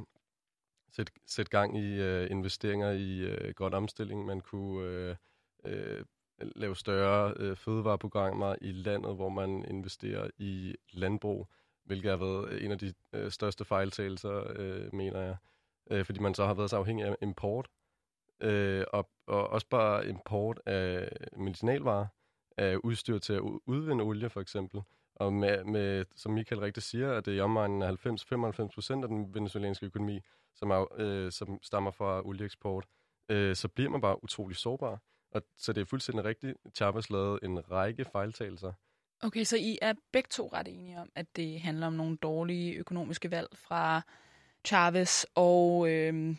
[0.91, 4.25] sætte, sætte gang i øh, investeringer i øh, grøn omstilling.
[4.25, 5.15] Man kunne øh,
[5.65, 6.05] øh,
[6.39, 11.47] lave større øh, fødevareprogrammer i landet, hvor man investerer i landbrug
[11.85, 15.35] hvilket har været øh, en af de øh, største fejltagelser, øh, mener jeg.
[15.91, 17.67] Øh, fordi man så har været så afhængig af import,
[18.41, 22.07] øh, og, og også bare import af medicinalvarer,
[22.57, 24.81] af udstyr til at udvinde olie, for eksempel.
[25.15, 29.03] Og med, med som Michael rigtig siger, at det er i omegnen af 90-95 procent
[29.03, 30.19] af den venezuelanske økonomi,
[30.55, 32.85] som, er, øh, som stammer fra olieeksport,
[33.29, 35.01] øh, så bliver man bare utrolig sårbar.
[35.31, 36.57] Og, så det er fuldstændig rigtigt.
[36.75, 38.73] Chavez lavede en række fejltagelser,
[39.23, 42.73] Okay, så I er begge to ret enige om, at det handler om nogle dårlige
[42.73, 44.01] økonomiske valg fra
[44.67, 46.35] Chavez, og øh,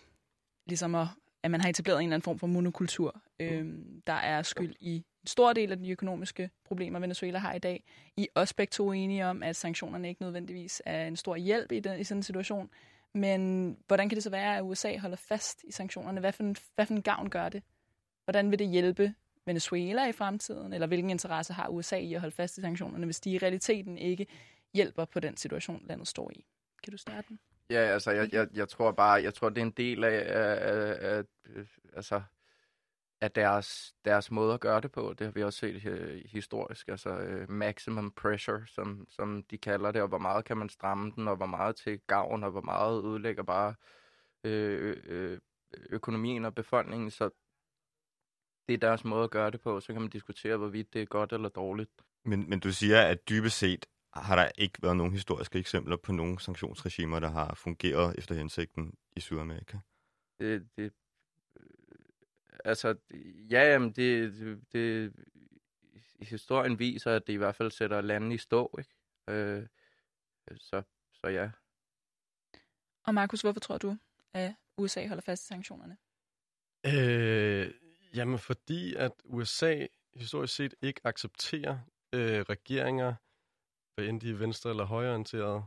[0.67, 1.07] ligesom at,
[1.47, 3.67] at man har etableret en eller anden form for monokultur, øh,
[4.07, 7.85] der er skyld i en stor del af de økonomiske problemer, Venezuela har i dag.
[8.17, 11.73] I er også begge to enige om, at sanktionerne ikke nødvendigvis er en stor hjælp
[11.73, 12.71] i, den, i sådan en situation.
[13.15, 16.21] Men hvordan kan det så være, at USA holder fast i sanktionerne?
[16.21, 17.63] Hvad for en, hvad for en gavn gør det?
[18.25, 19.15] Hvordan vil det hjælpe
[19.47, 23.21] Venezuela i fremtiden, eller hvilken interesse har USA i at holde fast i sanktionerne, hvis
[23.21, 24.27] de i realiteten ikke
[24.75, 26.45] hjælper på den situation, landet står i?
[26.85, 27.39] Kan du starte den?
[27.71, 30.73] Ja, altså, jeg, jeg, jeg tror bare, jeg tror, det er en del af, af,
[30.73, 32.23] af, af øh, altså,
[33.21, 35.15] af deres, deres måde at gøre det på.
[35.19, 39.93] Det har vi også set øh, historisk, altså uh, maximum pressure, som, som de kalder
[39.93, 42.61] det, og hvor meget kan man stramme den, og hvor meget til gavn, og hvor
[42.61, 43.75] meget ødelægger bare
[44.45, 45.39] øh, øh,
[45.91, 47.11] økonomien og befolkningen.
[47.11, 47.31] Så
[48.69, 51.07] det er deres måde at gøre det på, så kan man diskutere, hvorvidt det er
[51.07, 51.91] godt eller dårligt.
[52.25, 53.87] Men, men du siger, at dybest set
[54.23, 58.95] har der ikke været nogen historiske eksempler på nogle sanktionsregimer, der har fungeret efter hensigten
[59.17, 59.79] i Sydamerika?
[60.41, 60.93] Det, det,
[62.65, 62.95] altså,
[63.51, 64.33] ja, jamen, det,
[64.73, 65.13] det,
[66.21, 68.91] historien viser, at det i hvert fald sætter landet i stå, ikke?
[69.29, 69.67] Øh,
[70.57, 71.51] så, så ja.
[73.05, 73.97] Og Markus, hvorfor tror du,
[74.33, 75.97] at USA holder fast i sanktionerne?
[76.87, 77.71] Øh,
[78.17, 81.79] Jamen, fordi at USA historisk set ikke accepterer
[82.13, 83.15] øh, regeringer,
[83.97, 85.63] hvad end de er venstre- eller højreorienterede,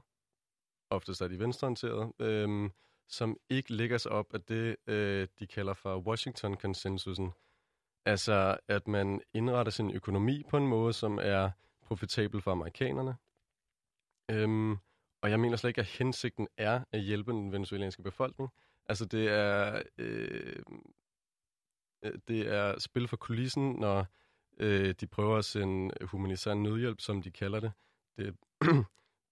[0.89, 2.71] oftest er de venstreorienterede, øhm,
[3.07, 7.31] som ikke lægger sig op af det, øh, de kalder for Washington-konsensusen.
[8.05, 13.15] Altså, at man indretter sin økonomi på en måde, som er profitabel for amerikanerne.
[14.31, 14.71] Øhm,
[15.21, 18.49] og jeg mener slet ikke, at hensigten er at hjælpe den venezuelanske befolkning.
[18.85, 20.55] Altså, det er, øh,
[22.03, 24.05] øh det er spil for kulissen, når
[24.57, 27.71] øh, de prøver at sende humanitær nødhjælp, som de kalder det.
[28.19, 28.35] Det,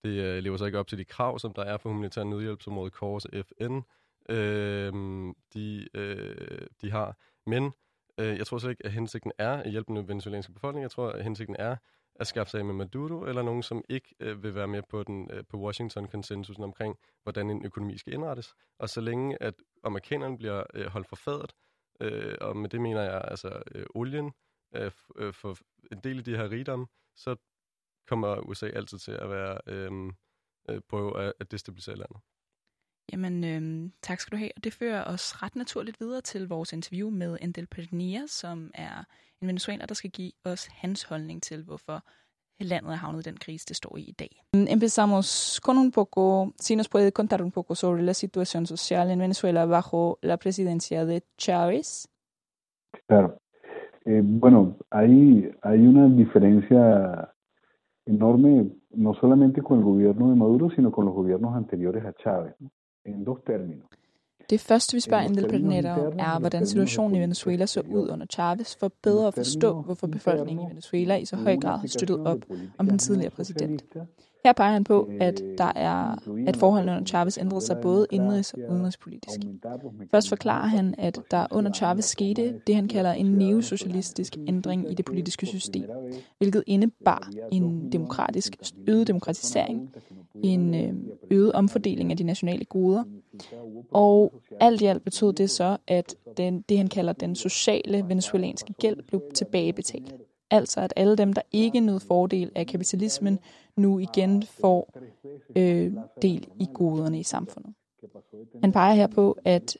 [0.03, 2.61] det øh, lever så ikke op til de krav, som der er for humanitær nødhjælp,
[2.61, 3.79] som Røde Kors og FN
[4.29, 4.93] øh,
[5.53, 7.17] de, øh, de har.
[7.45, 7.73] Men
[8.17, 10.81] øh, jeg tror slet ikke, at hensigten er at hjælpe den venezuelanske befolkning.
[10.81, 11.75] Jeg tror, at hensigten er
[12.19, 15.03] at skaffe sig af med Maduro, eller nogen, som ikke øh, vil være med på,
[15.03, 18.53] den, øh, på Washington-konsensusen omkring, hvordan en økonomi skal indrettes.
[18.79, 21.53] Og så længe, at amerikanerne bliver øh, holdt for fadet,
[22.01, 24.31] øh, og med det mener jeg altså øh, olien,
[24.75, 25.57] øh, øh for
[25.91, 27.35] en del af de her rigdom, så
[28.07, 29.91] kommer USA altid til at være øh,
[30.69, 32.17] øh, prøve at, at destabilisere landet.
[33.11, 34.51] Jamen, øh, tak skal du have.
[34.57, 39.03] Og det fører os ret naturligt videre til vores interview med Endel Pernia, som er
[39.41, 42.03] en venezuelaner, der skal give os hans holdning til, hvorfor
[42.59, 44.43] landet er havnet i den krise, det står i i dag.
[44.53, 49.19] Empezamos con un poco, si nos puede contar un poco sobre la situación social en
[49.19, 52.07] Venezuela bajo la presidencia de Chávez.
[53.07, 53.29] Claro.
[54.05, 57.33] Eh, bueno, hay, hay una diferencia
[58.07, 62.53] enorme, no solamente con el gobierno de Maduro, sino con los gobiernos anteriores a Chávez.
[62.59, 62.69] ¿no?
[63.07, 63.87] en dos términos.
[64.49, 68.75] Det første, vi spørger Endel Pedinetto, er, hvordan situationen i Venezuela så ud under Chavez,
[68.75, 72.37] for bedre at forstå, hvorfor befolkningen i Venezuela i så høj grad har støttet op
[72.77, 73.83] om den tidligere præsident.
[74.47, 76.15] Her peger han på, at, der er,
[76.47, 79.39] at forholdene under Chavez ændrede sig både indrigs- og udenrigspolitisk.
[80.11, 84.93] Først forklarer han, at der under Chavez skete det, han kalder en neosocialistisk ændring i
[84.93, 85.85] det politiske system,
[86.37, 88.55] hvilket indebar en demokratisk,
[88.87, 89.89] øget demokratisering,
[90.43, 90.93] en øh,
[91.31, 93.03] øget omfordeling af de nationale goder,
[93.91, 98.73] og alt i alt betød det så, at den, det, han kalder den sociale venezuelanske
[98.73, 100.13] gæld, blev tilbagebetalt.
[100.51, 103.39] Altså at alle dem, der ikke nød fordel af kapitalismen,
[103.75, 104.93] nu igen får
[105.55, 107.73] øh, del i goderne i samfundet.
[108.61, 109.77] Han peger her på, at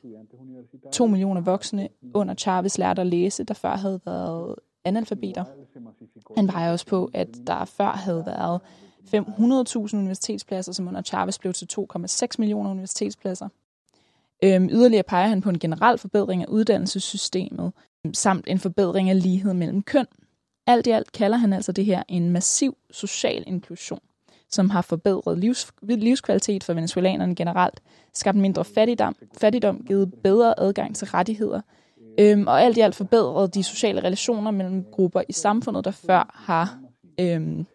[0.92, 4.54] to millioner voksne under Chavez lærte at læse, der før havde været
[4.84, 5.44] analfabeter.
[6.36, 8.60] Han peger også på, at der før havde været
[9.14, 13.48] 500.000 universitetspladser, som under Chavez blev til 2,6 millioner universitetspladser.
[14.44, 17.72] Øhm, yderligere peger han på en generel forbedring af uddannelsessystemet,
[18.12, 20.06] samt en forbedring af lighed mellem køn.
[20.68, 23.98] Alt i alt kalder han altså det her en massiv social inklusion,
[24.48, 27.80] som har forbedret livs, livskvalitet for venezuelanerne generelt,
[28.12, 31.60] skabt mindre fattigdom, fattigdom givet bedre adgang til rettigheder,
[32.20, 36.30] øhm, og alt i alt forbedret de sociale relationer mellem grupper i samfundet, der før
[36.34, 36.78] har
[37.20, 37.66] øhm,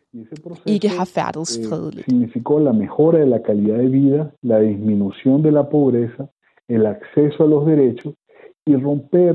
[0.66, 2.06] ikke har færdedes fredeligt.
[2.06, 6.24] Significó la mejora de la calidad de vida, la disminución de la pobreza,
[6.70, 8.14] el acceso a los derechos
[8.68, 9.34] y romper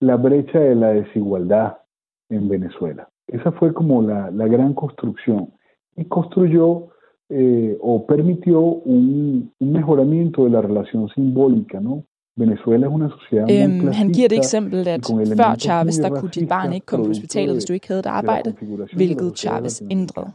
[0.00, 1.83] la brecha de la desigualdad
[2.28, 3.08] en Venezuela.
[3.26, 5.52] Esa fue como la, la gran construcción
[5.96, 6.88] y construyó
[7.30, 12.04] eh, o permitió un, un mejoramiento de la relación simbólica, ¿no?
[12.36, 15.06] Venezuela er una sociedad øhm, Han giver det eksempel, at
[15.36, 18.06] før Chavez, der kunne dit barn ikke komme på hospitalet, hvis du ikke havde et
[18.06, 18.54] arbejde,
[18.96, 20.30] hvilket Chavez ændrede.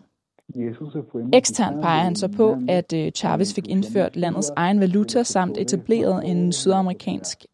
[1.33, 6.29] Eksternt peger han så på, at øh, Chavez fik indført landets egen valuta samt etableret
[6.31, 7.45] en sydamerikansk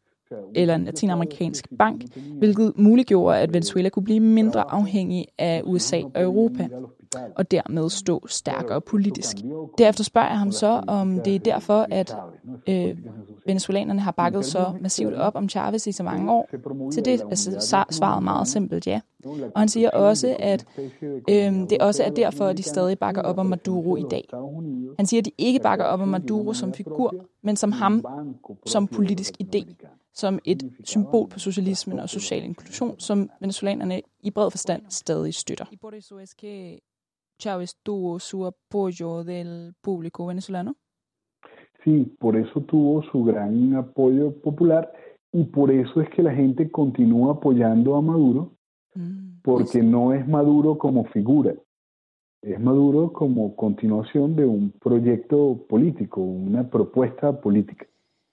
[0.55, 2.03] eller en latinamerikansk bank,
[2.37, 6.67] hvilket muliggjorde, at Venezuela kunne blive mindre afhængig af USA og Europa,
[7.35, 9.37] og dermed stå stærkere politisk.
[9.77, 12.15] Derefter spørger jeg ham så, om det er derfor, at
[12.69, 12.97] øh,
[13.45, 16.49] venezuelanerne har bakket så massivt op om Chavez i så mange år.
[16.91, 18.99] Til det er svaret meget simpelt ja.
[19.25, 20.65] Og han siger også, at
[21.29, 24.29] øh, det også er derfor, at de stadig bakker op om Maduro i dag.
[24.97, 28.05] Han siger, at de ikke bakker op om Maduro som figur, men som ham
[28.65, 29.75] som politisk idé
[30.15, 35.65] som et symbol på socialismen og social inklusion, som venezolanerne i bred forstand stadig støtter.
[35.71, 36.79] Y por eso es que
[37.39, 40.75] Chávez tuvo su apoyo del público venezolano.
[41.83, 44.91] Sí, por eso tuvo su gran apoyo popular
[45.33, 48.51] y por eso es que la gente continúa apoyando a Maduro,
[48.95, 51.53] mm, porque no es Maduro como figura,
[52.41, 57.85] es Maduro como continuación de un proyecto político, una propuesta política.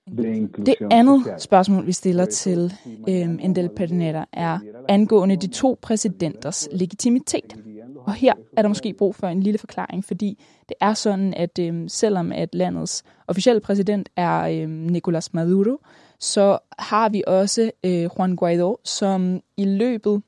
[0.07, 2.73] Det andet spørgsmål, vi stiller til
[3.09, 7.57] øhm, Endel Pedinetta, er angående de to præsidenters legitimitet.
[7.97, 10.38] Og her er der måske brug for en lille forklaring, fordi
[10.69, 15.79] det er sådan, at øhm, selvom at landets officielle præsident er øhm, Nicolas Maduro,
[16.19, 20.23] så har vi også øh, Juan Guaido, som i løbet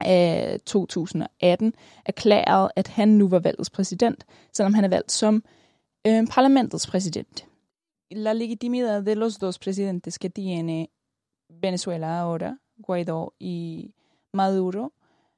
[0.00, 1.74] af 2018
[2.06, 5.44] erklærede, at han nu var valgets præsident, selvom han er valgt som
[6.04, 7.44] eh, parlamentets president.
[8.14, 10.90] La legitimidad de los dos presidentes que tiene
[11.48, 13.94] Venezuela ahora, Guaidó y
[14.32, 14.92] Maduro,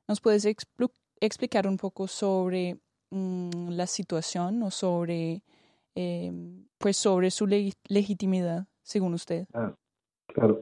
[0.09, 0.87] ¿nos puedes expl
[1.21, 2.79] explicar un poco sobre
[3.11, 5.43] mm, la situación o sobre,
[5.95, 6.33] eh,
[6.79, 9.47] pues sobre su leg legitimidad, según usted?
[9.55, 9.75] Ah,
[10.27, 10.59] claro.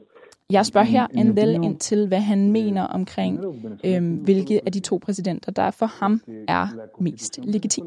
[0.50, 3.40] Jeg spørger her Endel ind til, hvad han mener omkring,
[3.84, 6.66] øhm, hvilke af de to præsidenter, der for ham er
[7.00, 7.86] mest legitim.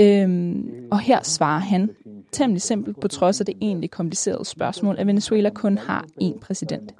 [0.00, 1.90] Øhm, og her svarer han
[2.32, 6.94] temmelig simpelt, på trods af det egentlig komplicerede spørgsmål, at Venezuela kun har én præsident.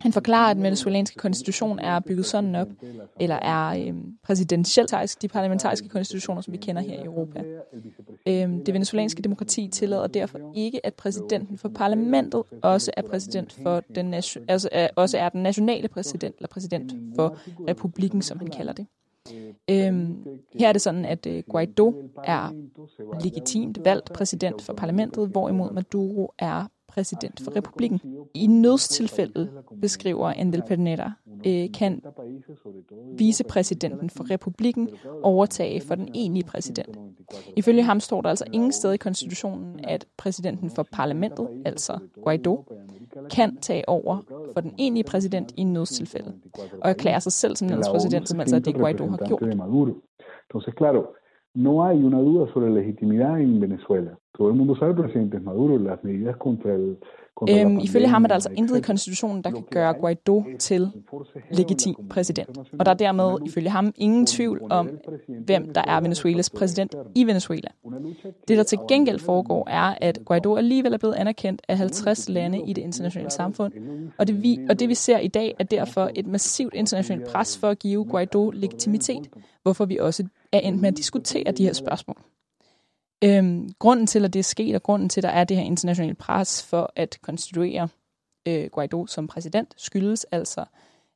[0.00, 2.68] Han forklarer, at den venezuelanske konstitution er bygget sådan op,
[3.20, 7.44] eller er øhm, præsidentielt, de parlamentariske konstitutioner, som vi kender her i Europa.
[8.28, 13.82] Øhm, det venezuelanske demokrati tillader derfor ikke, at præsidenten for parlamentet også er præsident for
[13.94, 17.38] den altså, er, også er den nationale præsident, eller præsident for
[17.68, 18.86] republikken, som han kalder det.
[19.70, 22.52] Øhm, her er det sådan, at øh, Guaido er
[23.22, 28.00] legitimt valgt præsident for parlamentet, hvorimod Maduro er præsident for republikken.
[28.34, 31.10] I nødstilfælde, beskriver Endel Pernetta,
[31.46, 32.02] øh, kan
[33.18, 34.88] vicepræsidenten for republikken
[35.22, 36.98] overtage for den egentlige præsident.
[37.56, 42.64] Ifølge ham står der altså ingen sted i konstitutionen, at præsidenten for parlamentet, altså Guaido,
[43.30, 44.16] kan tage over
[44.52, 46.32] for den egentlige præsident i nødstilfælde,
[46.82, 49.42] og erklære sig selv som landets præsident, som altså det Guaido har gjort.
[50.48, 51.00] Entonces, claro,
[51.54, 54.10] no hay una duda sobre la legitimidad en Venezuela.
[54.38, 56.98] Todo el mundo sabe, el presidente Maduro, las medidas contra el
[57.48, 60.90] Øhm, ifølge ham er der altså intet i konstitutionen, der kan gøre Guaido til
[61.50, 62.58] legitim præsident.
[62.78, 64.90] Og der er dermed, ifølge ham, ingen tvivl om,
[65.44, 67.68] hvem der er Venezuelas præsident i Venezuela.
[68.48, 72.62] Det, der til gengæld foregår, er, at Guaido alligevel er blevet anerkendt af 50 lande
[72.66, 73.72] i det internationale samfund.
[74.18, 77.58] Og det, vi, og det vi ser i dag, er derfor et massivt internationalt pres
[77.58, 79.28] for at give Guaido legitimitet,
[79.62, 82.16] hvorfor vi også er endt med at diskutere de her spørgsmål.
[83.24, 85.64] Øhm, grunden til, at det er sket, og grunden til, at der er det her
[85.64, 87.88] internationale pres for at konstituere
[88.48, 90.64] øh, Guaido som præsident, skyldes altså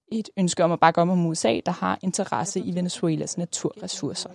[0.08, 4.30] et ønske om at bakke om om USA, der har interesse i Venezuelas naturressourcer.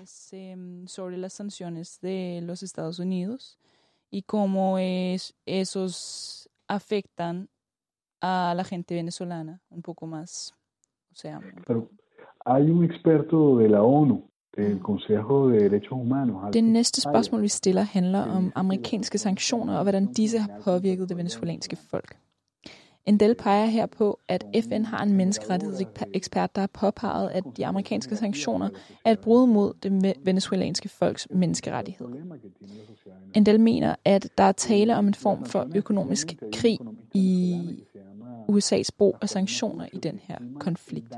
[0.88, 3.58] Sobre las sanciones de los Estados Unidos
[4.12, 7.48] y cómo es, esos afectan
[8.22, 10.54] a la gente venezolana un poco más.
[11.12, 11.90] O sea, Pero
[12.46, 16.54] hay un experto de la ONU de Derechos Humanos.
[16.54, 21.18] Det næste spørgsmål, vi stiller, handler om amerikanske sanktioner og hvordan disse har påvirket det
[21.18, 22.18] venezuelanske folk.
[23.06, 28.16] Endel peger her på, at FN har en menneskerettighedsekspert, der har påpeget, at de amerikanske
[28.16, 28.70] sanktioner
[29.06, 32.08] er et brud mod det venezuelanske folks menneskerettighed.
[33.36, 36.80] Endel mener, at der er tale om en form for økonomisk krig
[37.14, 37.60] i
[38.50, 41.14] USA's brug af sanktioner i den her konflikt.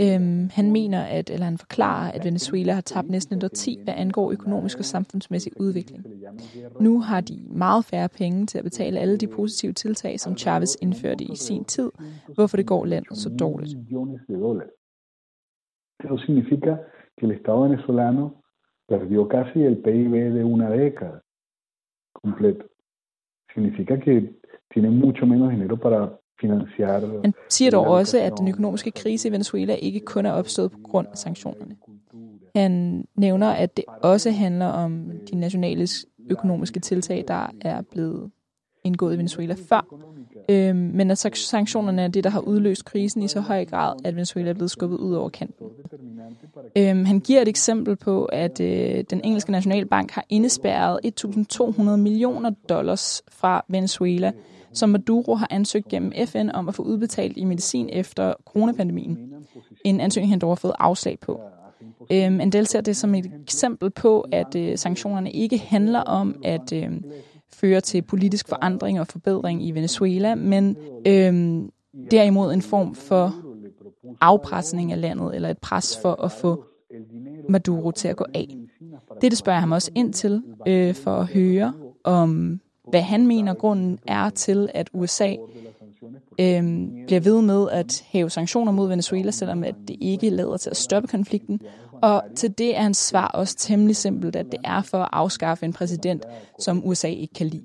[0.00, 3.94] Øhm, han mener, at, eller han forklarer, at Venezuela har tabt næsten et årti, hvad
[3.96, 6.06] angår økonomisk og samfundsmæssig udvikling.
[6.80, 10.76] Nu har de meget færre penge til at betale alle de positive tiltag, som Chavez
[10.82, 11.90] indførte i sin tid,
[12.34, 13.78] hvorfor det går landet så dårligt.
[16.04, 16.72] Eso significa
[17.16, 18.42] que el Estado venezolano
[18.88, 21.22] perdió casi el PIB de una década
[22.12, 22.64] completo.
[23.54, 24.34] Significa que
[24.72, 26.18] tiene mucho menos dinero para
[27.22, 30.78] han siger dog også, at den økonomiske krise i Venezuela ikke kun er opstået på
[30.84, 31.76] grund af sanktionerne.
[32.56, 35.88] Han nævner, at det også handler om de nationale
[36.30, 38.30] økonomiske tiltag, der er blevet
[38.84, 39.86] indgået i Venezuela før.
[40.50, 44.14] Øhm, men at sanktionerne er det, der har udløst krisen i så høj grad, at
[44.14, 45.66] Venezuela er blevet skubbet ud over kanten.
[46.76, 52.50] Øhm, han giver et eksempel på, at øh, den engelske nationalbank har indespærret 1.200 millioner
[52.68, 54.32] dollars fra Venezuela,
[54.74, 59.18] som Maduro har ansøgt gennem FN om at få udbetalt i medicin efter coronapandemien.
[59.84, 61.40] En ansøgning, han dog har fået afslag på.
[62.12, 66.72] Øhm, Andel ser det som et eksempel på, at øh, sanktionerne ikke handler om at
[66.72, 66.90] øh,
[67.52, 70.76] føre til politisk forandring og forbedring i Venezuela, men
[71.06, 71.62] øh,
[72.10, 73.34] derimod en form for
[74.20, 76.64] afpresning af landet, eller et pres for at få
[77.48, 78.48] Maduro til at gå af.
[79.20, 81.72] Det, det spørger jeg ham også ind til, øh, for at høre,
[82.04, 85.34] om hvad han mener grunden er til, at USA
[86.40, 90.70] øhm, bliver ved med at hæve sanktioner mod Venezuela, selvom at det ikke lader til
[90.70, 91.60] at stoppe konflikten.
[92.02, 95.66] Og til det er hans svar også temmelig simpelt, at det er for at afskaffe
[95.66, 96.24] en præsident,
[96.58, 97.64] som USA ikke kan lide.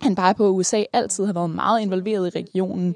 [0.00, 2.94] Han peger på, at USA altid har været meget involveret i regionen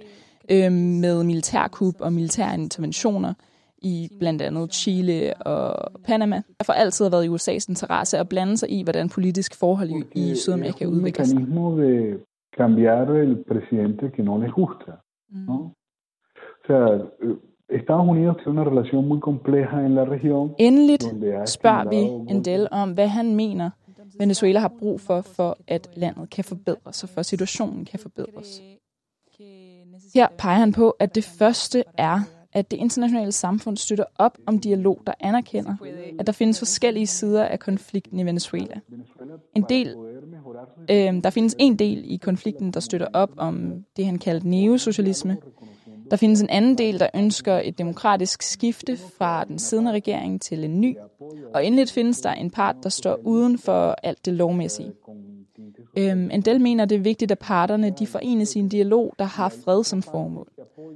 [0.49, 3.35] øhm, med militærkup og militære interventioner
[3.79, 6.43] i blandt andet Chile og Panama.
[6.59, 10.03] Derfor har altid været i USA's interesse at blande sig i, hvordan politisk forhold i,
[10.14, 11.39] i Sydamerika udvikler sig.
[11.39, 12.18] de
[12.57, 14.93] cambiar el presidente que no les gusta,
[15.31, 15.57] ¿no?
[15.57, 15.70] Mm.
[16.62, 16.87] O sea,
[17.68, 20.55] Estados Unidos tiene una relación muy compleja en la región.
[20.59, 21.05] Endeligt
[21.47, 23.70] spørger vi Endel om, hvad han mener,
[24.18, 28.62] Venezuela har brug for, for at landet kan forbedres, og for at situationen kan forbedres.
[30.14, 32.20] Her peger han på, at det første er,
[32.57, 35.74] at det internationale samfund støtter op om dialog, der anerkender,
[36.18, 38.80] at der findes forskellige sider af konflikten i Venezuela.
[39.54, 39.94] En del,
[40.90, 45.36] øh, der findes en del i konflikten, der støtter op om det, han kaldte neosocialisme,
[46.11, 50.64] der findes en anden del, der ønsker et demokratisk skifte fra den siddende regering til
[50.64, 50.96] en ny.
[51.54, 54.92] Og endelig findes der en part, der står uden for alt det lovmæssige.
[55.99, 59.49] Øhm, del mener, det er vigtigt, at parterne de forenes i en dialog, der har
[59.64, 60.49] fred som formål.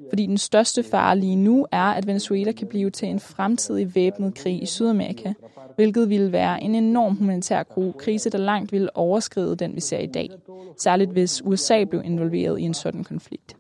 [0.09, 4.35] Fordi den største fare lige nu er, at Venezuela kan blive til en fremtidig væbnet
[4.35, 5.33] krig i Sydamerika,
[5.77, 7.63] hvilket ville være en enorm humanitær
[7.99, 10.31] krise, der langt ville overskride den, vi ser i dag.
[10.79, 13.57] Særligt hvis USA blev involveret i en sådan konflikt.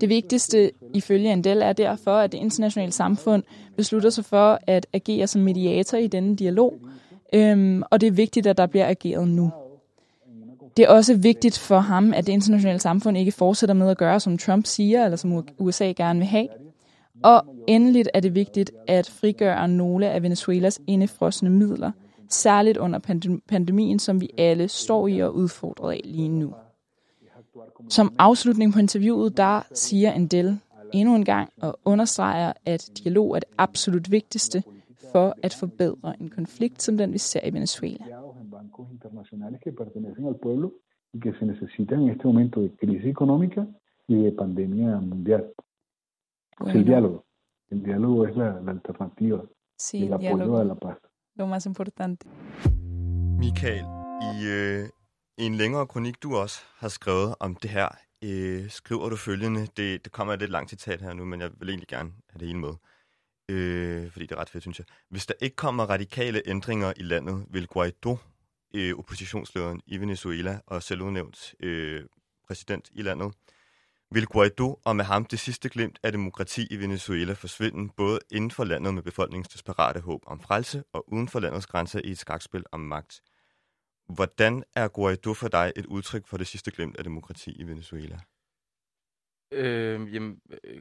[0.00, 3.42] Det vigtigste ifølge Andel er derfor, at det internationale samfund
[3.76, 6.74] beslutter sig for at agere som mediator i denne dialog,
[7.34, 9.50] øhm, og det er vigtigt, at der bliver ageret nu.
[10.76, 14.20] Det er også vigtigt for ham, at det internationale samfund ikke fortsætter med at gøre,
[14.20, 16.48] som Trump siger, eller som USA gerne vil have.
[17.22, 21.90] Og endeligt er det vigtigt at frigøre nogle af Venezuelas indefrosne midler,
[22.28, 22.98] særligt under
[23.48, 26.54] pandemien, som vi alle står i og udfordret af lige nu.
[27.88, 30.58] Som afslutning på interviewet, der siger Endel
[30.92, 34.62] endnu en gang og understreger, at dialog er det absolut vigtigste
[35.12, 38.04] for at forbedre en konflikt som den, vi ser i Venezuela
[41.12, 43.66] y que se necesitan en este momento de crisis económica
[44.08, 45.52] y de pandemia mundial.
[46.58, 46.78] Bueno.
[46.78, 47.24] El diálogo.
[47.70, 49.44] El diálogo es la, la alternativa.
[49.76, 50.58] Sí, el apoyo diálogo.
[50.58, 50.98] a la paz.
[51.34, 52.26] Lo más importante.
[53.38, 53.84] Michael,
[54.22, 54.88] i øh,
[55.38, 57.88] I en længere kronik, du også har skrevet om det her,
[58.24, 59.60] øh, skriver du følgende.
[59.60, 62.38] Det, det kommer et lidt langt citat her nu, men jeg vil egentlig gerne have
[62.40, 62.74] det hele med.
[63.48, 64.86] Øh, fordi det er ret fedt, synes jeg.
[65.08, 68.16] Hvis der ikke kommer radikale ændringer i landet, vil Guaido,
[68.74, 72.04] øh, oppositionslederen i Venezuela og selvudnævnt øh,
[72.46, 73.34] præsident i landet,
[74.10, 78.50] vil Guaido og med ham det sidste glimt af demokrati i Venezuela forsvinde både inden
[78.50, 82.18] for landet med befolkningens desperate håb om frelse og uden for landets grænser i et
[82.18, 83.22] skakspil om magt.
[84.08, 88.20] Hvordan er Guaido for dig et udtryk for det sidste glimt af demokrati i Venezuela?
[89.52, 90.80] Øh, jamen, øh,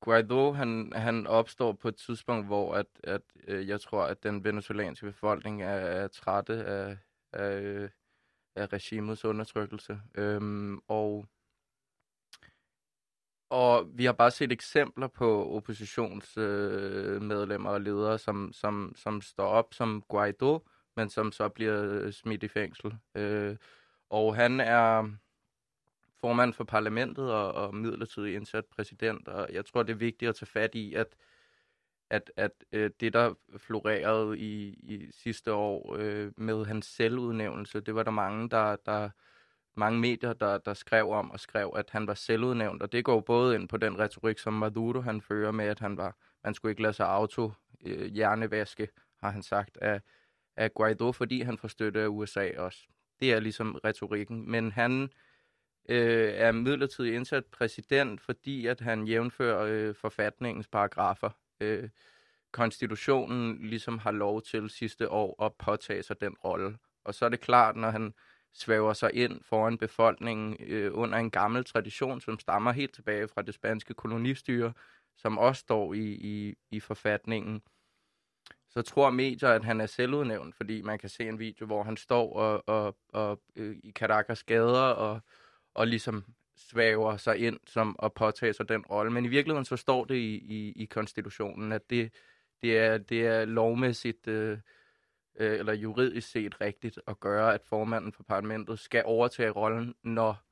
[0.00, 4.44] Guaido, han, han opstår på et tidspunkt, hvor at, at, øh, jeg tror, at den
[4.44, 6.98] venezuelanske befolkning er, er trætte af,
[7.36, 7.90] af, øh,
[8.56, 10.00] af regimets undertrykkelse.
[10.14, 11.26] Øhm, og,
[13.50, 19.46] og vi har bare set eksempler på oppositionsmedlemmer øh, og ledere, som, som, som står
[19.46, 22.96] op som Guaido, men som så bliver smidt i fængsel.
[23.14, 23.56] Øh,
[24.10, 25.10] og han er
[26.20, 30.34] formand for parlamentet og, og midlertidig indsat præsident, og jeg tror, det er vigtigt at
[30.34, 31.16] tage fat i, at
[32.10, 37.94] at, at øh, det, der florerede i, i sidste år øh, med hans selvudnævnelse, det
[37.94, 39.10] var der mange, der, der
[39.74, 43.20] mange medier, der, der skrev om og skrev, at han var selvudnævnt, og det går
[43.20, 46.72] både ind på den retorik, som Maduro han fører med, at han var, man skulle
[46.72, 47.52] ikke lade sig auto
[47.84, 48.88] øh, hjernevaske,
[49.20, 50.00] har han sagt, af,
[50.56, 52.88] af Guaido, fordi han får støtte af USA også.
[53.20, 54.50] Det er ligesom retorikken.
[54.50, 55.02] Men han
[55.88, 61.30] øh, er midlertidig indsat præsident, fordi at han jævnfører øh, forfatningens paragrafer.
[61.60, 61.88] Øh,
[62.52, 66.78] konstitutionen ligesom har lov til sidste år at påtage sig den rolle.
[67.04, 68.14] Og så er det klart, når han
[68.52, 73.42] svæver sig ind foran befolkningen øh, under en gammel tradition, som stammer helt tilbage fra
[73.42, 74.72] det spanske kolonistyre,
[75.16, 77.62] som også står i, i, i forfatningen,
[78.68, 81.96] så tror medier, at han er selvudnævnt, fordi man kan se en video, hvor han
[81.96, 85.20] står og, og, og øh, i Caracas gader og,
[85.74, 86.24] og ligesom
[86.56, 89.12] svæver sig ind som at påtage sig den rolle.
[89.12, 92.12] Men i virkeligheden så står det i, i, i konstitutionen, at det,
[92.62, 94.58] det, er, det er lovmæssigt øh,
[95.38, 100.42] øh, eller juridisk set rigtigt at gøre, at formanden for parlamentet skal overtage rollen, når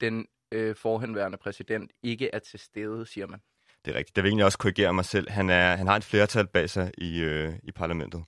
[0.00, 3.40] den øh, forhenværende præsident ikke er til stede, siger man.
[3.84, 4.16] Det er rigtigt.
[4.16, 5.30] Det vil egentlig også korrigere mig selv.
[5.30, 8.24] Han, er, han har et flertal bag sig i, øh, i parlamentet.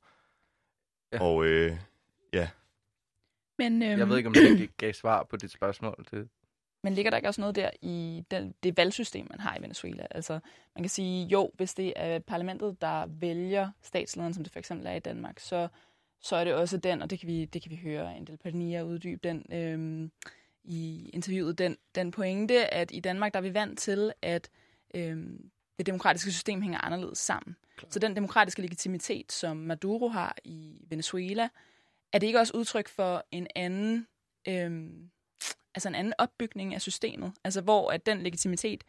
[1.12, 1.22] Ja.
[1.22, 1.76] Og øh,
[2.32, 2.48] ja.
[3.58, 6.06] Men, øhm, jeg ved ikke, om jeg gav svar på dit spørgsmål.
[6.10, 6.28] Til...
[6.86, 10.06] Men ligger der ikke også noget der i den, det valgsystem, man har i Venezuela?
[10.10, 10.32] Altså,
[10.74, 14.86] man kan sige, jo, hvis det er parlamentet, der vælger statslederen, som det for eksempel
[14.86, 15.68] er i Danmark, så,
[16.20, 18.36] så er det også den, og det kan vi, det kan vi høre en del
[18.36, 20.10] Padilla uddybe den øhm,
[20.64, 24.50] i interviewet, den, den pointe, at i Danmark der er vi vant til, at
[24.94, 27.56] øhm, det demokratiske system hænger anderledes sammen.
[27.76, 27.90] Klar.
[27.90, 31.48] Så den demokratiske legitimitet, som Maduro har i Venezuela,
[32.12, 34.06] er det ikke også udtryk for en anden,
[34.48, 35.10] øhm,
[35.76, 37.32] altså en anden opbygning af systemet?
[37.44, 38.84] Altså hvor at den legitimitet,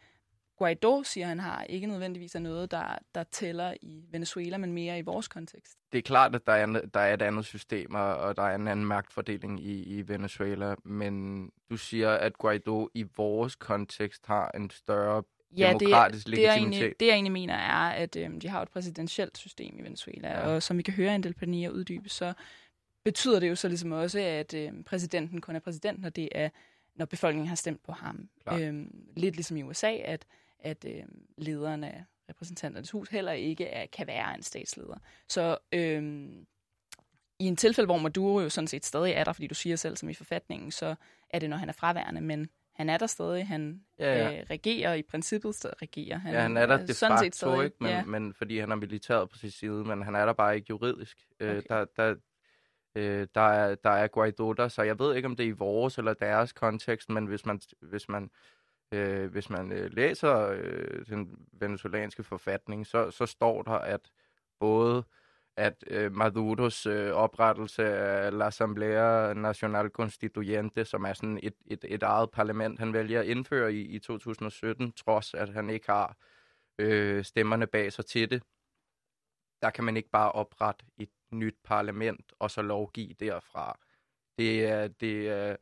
[0.58, 4.98] Guaido siger, han har, ikke nødvendigvis er noget, der, der tæller i Venezuela, men mere
[4.98, 5.78] i vores kontekst.
[5.92, 8.68] Det er klart, at der er, der er et andet system, og der er en
[8.68, 14.70] anden magtfordeling i, i Venezuela, men du siger, at Guaido i vores kontekst har en
[14.70, 15.22] større
[15.56, 16.36] ja, demokratisk det, legitimitet.
[16.36, 19.78] Det, jeg egentlig, det, jeg egentlig mener, er, at øhm, de har et præsidentielt system
[19.78, 20.40] i Venezuela, ja.
[20.40, 22.32] og som vi kan høre en del Padilla uddybe, så
[23.04, 26.48] betyder det jo så ligesom også, at øhm, præsidenten kun er præsident, når det er
[26.98, 28.28] når befolkningen har stemt på ham.
[28.52, 30.26] Øhm, lidt ligesom i USA, at
[30.60, 31.02] at øh,
[31.38, 34.96] lederen af repræsentanternes hus heller ikke er, kan være en statsleder.
[35.28, 36.28] Så øh,
[37.38, 39.96] i en tilfælde, hvor Maduro jo sådan set stadig er der, fordi du siger selv
[39.96, 40.94] som i forfatningen, så
[41.30, 43.46] er det, når han er fraværende, men han er der stadig.
[43.46, 44.40] Han ja, ja.
[44.40, 46.18] Øh, regerer i princippet stadig regerer.
[46.18, 48.04] Han, ja, han er der de sådan facto, set stadig, ikke, men, ja.
[48.04, 51.18] men fordi han har militæret på sin side, men han er der bare ikke juridisk.
[51.40, 51.56] Øh, okay.
[51.56, 52.14] Øh, der, der,
[52.98, 55.52] øh, der, er, der er Guaido der, så jeg ved ikke, om det er i
[55.52, 58.30] vores eller deres kontekst, men hvis man, hvis man
[58.92, 64.10] Øh, hvis man øh, læser øh, den venezuelanske forfatning, så, så står der, at
[64.60, 65.04] både
[65.56, 71.84] at øh, Maduros øh, oprettelse af La Asamblea Nacional Constituyente, som er sådan et, et,
[71.88, 76.16] et eget parlament, han vælger at indføre i, i 2017, trods at han ikke har
[76.78, 78.42] øh, stemmerne bag sig til det.
[79.62, 83.78] Der kan man ikke bare oprette et nyt parlament og så lovgive derfra.
[84.38, 85.56] Det er, det er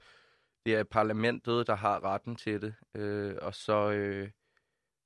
[0.67, 4.31] det er parlamentet, der har retten til det, øh, og så øh,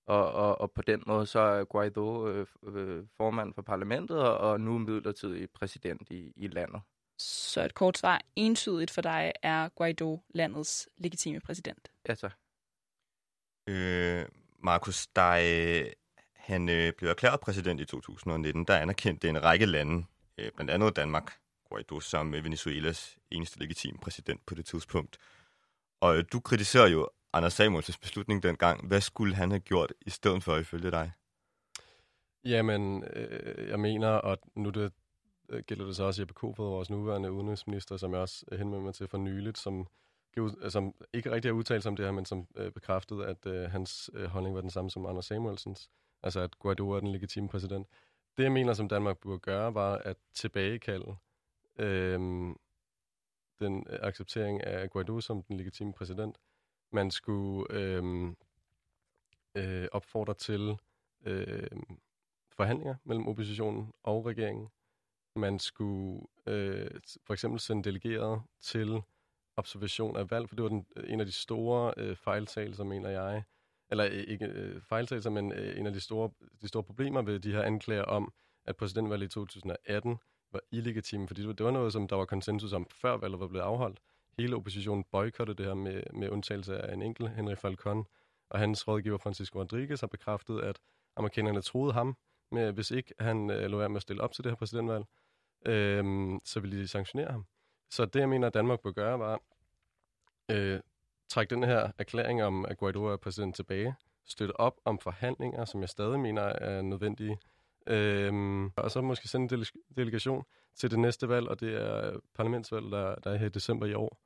[0.06, 4.38] og, og, og på den måde så er Guaido øh, øh, formand for parlamentet og,
[4.38, 6.80] og nu midlertidig præsident i, i landet.
[7.18, 8.20] Så et kort svar.
[8.36, 11.88] Entydigt for dig er Guaido landets legitime præsident.
[12.08, 12.30] Ja, så.
[13.66, 14.26] Øh,
[14.58, 15.92] Markus, der øh,
[16.36, 20.04] han øh, blev erklæret præsident i 2019, der anerkendte en række lande,
[20.40, 21.32] øh, blandt andet Danmark,
[21.68, 25.18] Guaido som Venezuelas eneste legitime præsident på det tidspunkt.
[26.00, 28.86] Og øh, du kritiserer jo Anders Samuelsens beslutning dengang.
[28.86, 31.12] Hvad skulle han have gjort i stedet for ifølge dig?
[32.44, 34.92] Jamen, øh, jeg mener, og nu det,
[35.48, 38.84] øh, gælder det så også Jeppe Kofod, vores nuværende udenrigsminister, som jeg også øh, henvender
[38.84, 39.86] mig til for nyligt, som,
[40.68, 43.70] som ikke rigtig har udtalt sig om det her, men som øh, bekræftede, at øh,
[43.70, 45.90] hans øh, holdning var den samme som Anders Samuelsens.
[46.22, 47.86] Altså, at Guaido er den legitime præsident.
[48.36, 51.16] Det, jeg mener, som Danmark burde gøre, var at tilbagekalde
[51.78, 52.56] øhm, øh,
[53.60, 56.38] den acceptering af Guaido som den legitime præsident.
[56.92, 58.32] Man skulle øh,
[59.54, 60.76] øh, opfordre til
[61.24, 61.66] øh,
[62.50, 64.68] forhandlinger mellem oppositionen og regeringen.
[65.36, 66.90] Man skulle øh,
[67.24, 69.02] for eksempel sende delegerede til
[69.56, 73.10] observation af valg, for det var den, øh, en af de store øh, fejltagelser, mener
[73.10, 73.42] jeg.
[73.90, 76.30] Eller øh, ikke øh, fejltagelser, men øh, en af de store,
[76.62, 78.32] de store problemer ved de her anklager om,
[78.64, 80.18] at præsidentvalget i 2018
[80.52, 83.64] var illegitime, fordi det var noget, som der var konsensus om, før valget var blevet
[83.64, 84.00] afholdt.
[84.38, 88.06] Hele oppositionen boykottede det her med, med undtagelse af en enkelt, Henry Falcon,
[88.50, 90.78] og hans rådgiver Francisco Rodriguez har bekræftet, at
[91.16, 92.16] amerikanerne troede ham,
[92.52, 95.04] med, hvis ikke han øh, lå være med at stille op til det her præsidentvalg,
[95.66, 96.04] øh,
[96.44, 97.46] så ville de sanktionere ham.
[97.90, 99.40] Så det, jeg mener, at Danmark bør gøre, var
[100.50, 100.80] øh,
[101.28, 103.94] trække den her erklæring om, at Guaido er præsident tilbage,
[104.26, 107.38] støtte op om forhandlinger, som jeg stadig mener er nødvendige,
[107.86, 109.64] Øhm, og så måske sende en
[109.96, 110.44] delegation
[110.76, 113.94] til det næste valg, og det er parlamentsvalg, der, der er her i december i
[113.94, 114.22] år.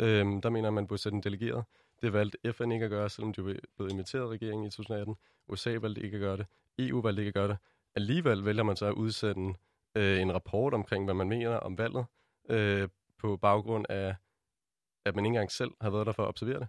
[0.00, 1.64] Øhm, der mener man, man burde sætte en delegeret.
[2.02, 3.42] Det valgte FN ikke at gøre, selvom de
[3.76, 5.16] blev inviteret af regeringen i 2018.
[5.48, 6.46] USA valgte ikke at gøre det.
[6.78, 7.56] EU valgte ikke at gøre det.
[7.94, 9.54] Alligevel vælger man så at udsende
[9.94, 12.06] øh, en rapport omkring, hvad man mener om valget,
[12.48, 12.88] øh,
[13.18, 14.14] på baggrund af,
[15.04, 16.68] at man ikke engang selv har været der for at observere det.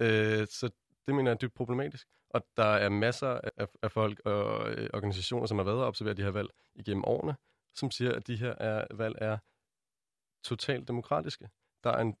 [0.00, 0.70] Øh, så
[1.06, 2.08] det mener jeg er dybt problematisk.
[2.30, 6.16] Og der er masser af, af folk og øh, organisationer, som har været og observeret
[6.16, 7.36] de her valg igennem årene,
[7.74, 9.38] som siger, at de her er, valg er
[10.44, 11.48] totalt demokratiske.
[11.84, 12.16] Der er en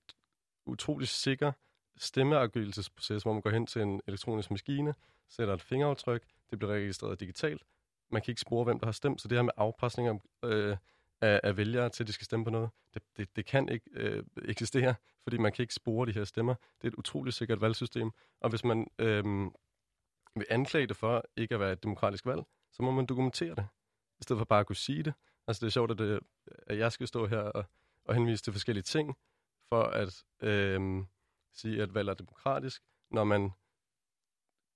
[0.66, 1.52] utrolig sikker
[1.96, 4.94] stemmeafgivelsesproces, hvor man går hen til en elektronisk maskine,
[5.28, 7.62] sætter et fingeraftryk, det bliver registreret digitalt.
[8.10, 10.76] Man kan ikke spore, hvem der har stemt, så det her med afpresning øh,
[11.24, 13.90] af, af vælgere til, at de skal stemme på noget, det, det, det kan ikke
[13.92, 16.54] øh, eksistere, fordi man kan ikke spore de her stemmer.
[16.54, 18.10] Det er et utroligt sikkert valgsystem,
[18.40, 19.24] og hvis man øh,
[20.34, 23.66] vil anklage det for ikke at være et demokratisk valg, så må man dokumentere det,
[24.20, 25.14] i stedet for bare at kunne sige det.
[25.46, 26.20] Altså det er sjovt, at, det,
[26.66, 27.64] at jeg skal stå her og,
[28.04, 29.16] og henvise til forskellige ting,
[29.68, 31.04] for at øh,
[31.52, 33.50] sige, at valg er demokratisk, når man,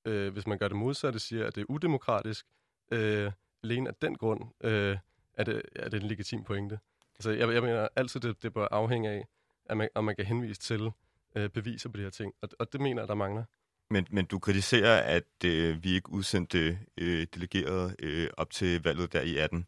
[0.04, 2.46] øh, hvis man gør det modsatte, siger, at det er udemokratisk,
[2.92, 3.32] øh,
[3.62, 4.98] alene af den grund, øh,
[5.38, 6.78] er, det, er det en legitim pointe.
[7.14, 9.24] Altså jeg, jeg mener altid, det, det bør afhænge af,
[9.66, 10.90] at man, om man kan henvise til
[11.36, 13.44] øh, beviser på de her ting, og, og det mener jeg, der mangler.
[13.90, 19.12] Men, men du kritiserer, at øh, vi ikke udsendte øh, delegerede øh, op til valget
[19.12, 19.66] der i 18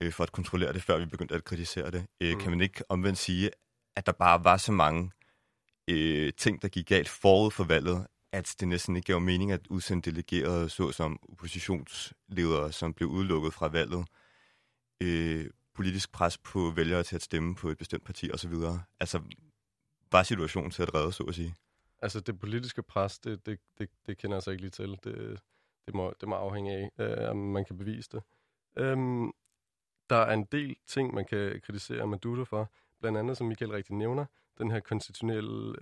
[0.00, 2.06] øh, for at kontrollere det, før vi begyndte at kritisere det.
[2.20, 2.40] Øh, mm.
[2.40, 3.50] Kan man ikke omvendt sige,
[3.96, 5.10] at der bare var så mange
[5.88, 9.66] øh, ting, der gik galt forud for valget, at det næsten ikke gav mening at
[9.70, 14.06] udsende delegerede, såsom oppositionsledere, som blev udelukket fra valget,
[15.00, 18.52] øh, politisk pres på vælgere til at stemme på et bestemt parti osv.
[19.00, 19.20] Altså,
[20.12, 21.54] var situationen til at redde, så at sige?
[22.02, 24.98] Altså, det politiske pres, det, det, det, det kender jeg så ikke lige til.
[25.04, 25.40] Det,
[25.86, 28.22] det, må, det må afhænge af, øh, om man kan bevise det.
[28.76, 29.32] Øhm,
[30.10, 32.70] der er en del ting, man kan kritisere Maduro for.
[33.00, 34.24] Blandt andet, som Michael rigtig nævner,
[34.58, 35.74] den her konstitutionelle,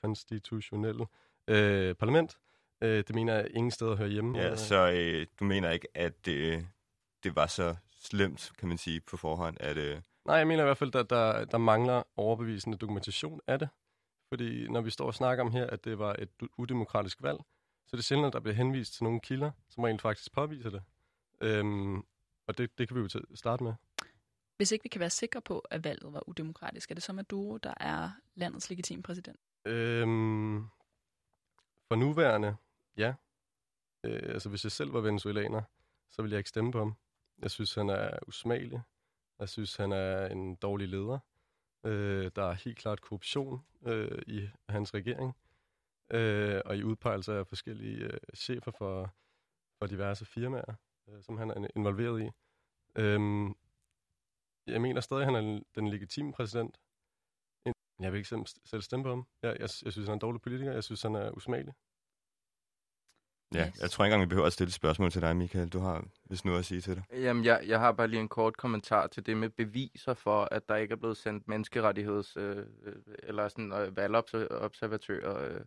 [0.00, 1.06] konstitutionelle
[1.48, 2.38] øh, parlament.
[2.82, 4.38] Øh, det mener jeg ingen steder hører hjemme.
[4.38, 6.62] Ja, så øh, du mener ikke, at øh,
[7.22, 9.56] det var så slemt, kan man sige, på forhånd?
[9.60, 10.00] At, øh...
[10.24, 13.68] Nej, jeg mener i hvert fald, at der, der mangler overbevisende dokumentation af det.
[14.28, 17.38] Fordi når vi står og snakker om her, at det var et udemokratisk valg,
[17.86, 20.70] så er det sjældent, at der bliver henvist til nogle kilder, som rent faktisk påviser
[20.70, 20.82] det.
[21.40, 21.96] Øhm,
[22.46, 23.74] og det, det kan vi jo starte med.
[24.56, 27.56] Hvis ikke vi kan være sikre på, at valget var udemokratisk, er det så Maduro,
[27.56, 29.40] der er landets legitime præsident?
[29.64, 30.68] Øhm,
[31.88, 32.56] for nuværende,
[32.96, 33.14] ja.
[34.04, 35.62] Øh, altså, hvis jeg selv var venezuelaner,
[36.10, 36.94] så ville jeg ikke stemme på ham.
[37.42, 38.80] Jeg synes, han er usmagelig.
[39.38, 41.18] Jeg synes, han er en dårlig leder.
[41.84, 45.36] Øh, der er helt klart korruption øh, i hans regering.
[46.10, 49.14] Øh, og i udpegelser af forskellige øh, chefer for,
[49.78, 50.74] for diverse firmaer,
[51.08, 52.30] øh, som han er involveret i.
[52.96, 53.50] Øh,
[54.66, 56.80] jeg mener stadig, at han er den legitime præsident.
[58.00, 59.26] Jeg vil ikke selv stemme på ham.
[59.42, 60.72] Jeg, jeg, jeg synes, han er en dårlig politiker.
[60.72, 61.74] Jeg synes, han er usmagelig.
[63.54, 63.80] Ja, yes.
[63.80, 65.68] jeg tror ikke engang, vi behøver at stille et spørgsmål til dig, Michael.
[65.68, 67.04] Du har vist noget at sige til det.
[67.12, 70.68] Jamen, jeg, jeg har bare lige en kort kommentar til det med beviser for, at
[70.68, 72.66] der ikke er blevet sendt menneskerettigheds- øh,
[73.22, 75.60] eller sådan øh, valgobservatører øh,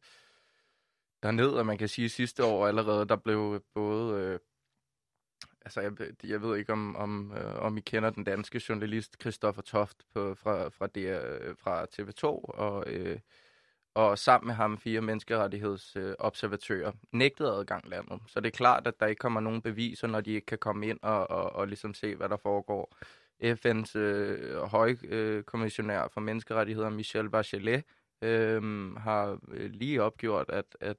[1.23, 1.49] derned.
[1.49, 4.21] Og man kan sige, at sidste år allerede, der blev både...
[4.21, 4.39] Øh,
[5.61, 5.91] altså, jeg,
[6.23, 10.35] jeg ved ikke, om, om, øh, om I kender den danske journalist Christoffer Toft på,
[10.35, 12.83] fra, fra, DR, fra TV2, og...
[12.87, 13.19] Øh,
[13.93, 18.19] og sammen med ham fire menneskerettighedsobservatører øh, nægtede adgang landet.
[18.27, 20.87] Så det er klart, at der ikke kommer nogen beviser, når de ikke kan komme
[20.87, 22.95] ind og, og, og ligesom se, hvad der foregår.
[23.43, 27.83] FN's øh, højkommissionær for menneskerettigheder, Michel Bachelet,
[28.21, 30.97] øh, har øh, lige opgjort, at, at,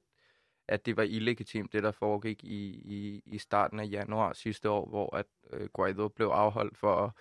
[0.67, 4.89] at det var illegitimt, det der foregik i, i, i starten af januar sidste år,
[4.89, 7.17] hvor at øh, Guaido blev afholdt for,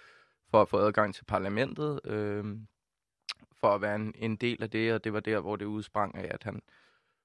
[0.51, 2.01] for at få adgang til parlamentet.
[2.05, 2.45] Øh,
[3.63, 6.15] for at være en, en del af det, og det var der, hvor det udsprang
[6.15, 6.63] af, at han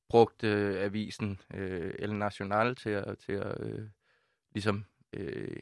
[0.09, 3.87] brugte øh, avisen øh, El Nacional til at, til at øh,
[4.53, 5.57] ligesom øh,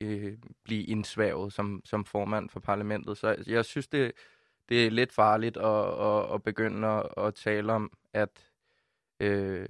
[0.00, 3.18] øh, blive indsvævet som, som formand for parlamentet.
[3.18, 4.12] Så jeg, jeg synes, det,
[4.68, 8.50] det er lidt farligt at, at, at begynde at, at tale om, at,
[9.20, 9.68] øh,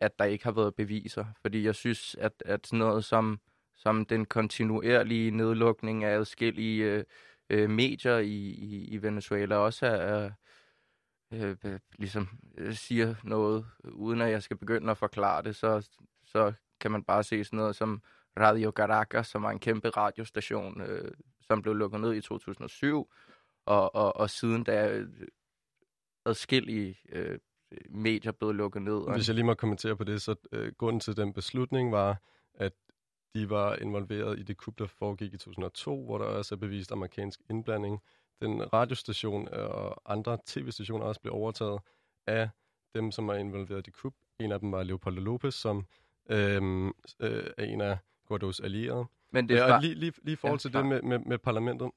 [0.00, 1.24] at der ikke har været beviser.
[1.42, 3.40] Fordi jeg synes, at, at sådan noget som,
[3.76, 7.04] som den kontinuerlige nedlukning af adskillige øh,
[7.50, 10.30] øh, medier i, i, i Venezuela også er,
[11.32, 12.28] øh, ligesom, øh, ligesom
[12.72, 15.88] siger noget, uden at jeg skal begynde at forklare det, så,
[16.24, 18.02] så kan man bare se sådan noget som
[18.40, 23.12] Radio Caracas, som var en kæmpe radiostation, øh, som blev lukket ned i 2007,
[23.66, 25.08] og, og, og siden da øh,
[26.26, 27.38] adskillige øh,
[27.88, 29.12] medier blev lukket ned.
[29.12, 32.20] Hvis jeg lige må kommentere på det, så øh, grunden til den beslutning var,
[32.54, 32.72] at
[33.34, 36.92] de var involveret i det kup, der foregik i 2002, hvor der også er bevist
[36.92, 38.02] amerikansk indblanding.
[38.40, 41.80] Den radiostation og andre tv-stationer også blev overtaget
[42.26, 42.48] af
[42.94, 44.14] dem, som var involveret i det kup.
[44.38, 45.86] En af dem var Leopoldo Lopez, som
[46.30, 46.86] øhm,
[47.20, 49.04] øh, er en af Guaidos allierede.
[49.30, 51.38] Men det er ja, lige, lige, lige i forhold til ja, det med, med, med
[51.38, 51.90] parlamentet,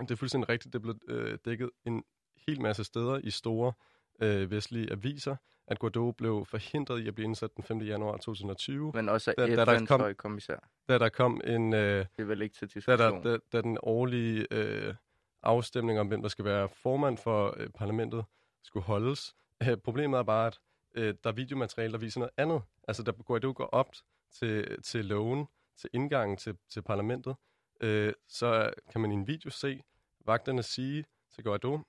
[0.00, 2.04] det er fuldstændig rigtigt, det blev øh, dækket en
[2.46, 3.72] hel masse steder i store
[4.20, 5.36] øh, vestlige aviser,
[5.68, 7.80] at Guaido blev forhindret i at blive indsat den 5.
[7.80, 8.92] januar 2020.
[8.94, 10.68] Men også da, kom, kommissær.
[10.88, 11.74] Da der kom en...
[11.74, 12.98] Øh, det er vel ikke til diskussion.
[12.98, 14.94] Da, der, da, da den årlige øh,
[15.42, 18.24] afstemning om, hvem der skal være formand for øh, parlamentet,
[18.62, 19.34] skulle holdes.
[19.62, 20.60] Øh, problemet er bare, at
[20.94, 22.62] øh, der er videomateriale, der viser noget andet.
[22.88, 23.92] Altså, der Guaido går op
[24.32, 25.46] til, til loven,
[25.76, 27.36] til indgangen til, til parlamentet,
[27.80, 29.82] øh, så kan man i en video se
[30.26, 31.04] vagterne sige
[31.34, 31.80] til Guaido,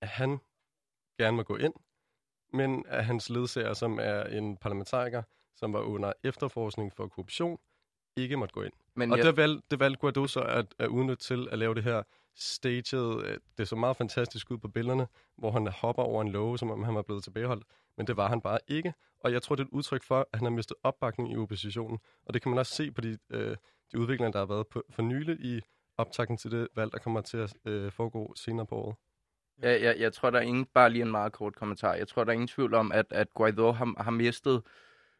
[0.00, 0.38] at han
[1.18, 1.74] gerne må gå ind,
[2.54, 5.22] men at hans ledsager, som er en parlamentariker,
[5.56, 7.58] som var under efterforskning for korruption,
[8.16, 8.72] ikke måtte gå ind.
[8.94, 9.26] Men og jeg...
[9.26, 12.02] det, valg, det valgte Guaido så at, at udnytte til at lave det her
[12.34, 16.58] staged, øh, det så meget fantastisk ud på billederne, hvor han hopper over en låge,
[16.58, 17.64] som om han var blevet tilbageholdt.
[17.96, 18.94] Men det var han bare ikke.
[19.20, 21.98] Og jeg tror, det er et udtryk for, at han har mistet opbakning i oppositionen.
[22.26, 23.56] Og det kan man også se på de, øh,
[23.92, 25.60] de udviklinger, der har været på, for nylig i
[25.96, 28.96] optakten til det valg, der kommer til at øh, foregå senere på året.
[29.62, 32.24] Jeg, jeg, jeg tror, der er ingen, bare lige en meget kort kommentar, jeg tror,
[32.24, 34.62] der er ingen tvivl om, at, at Guaido har, har mistet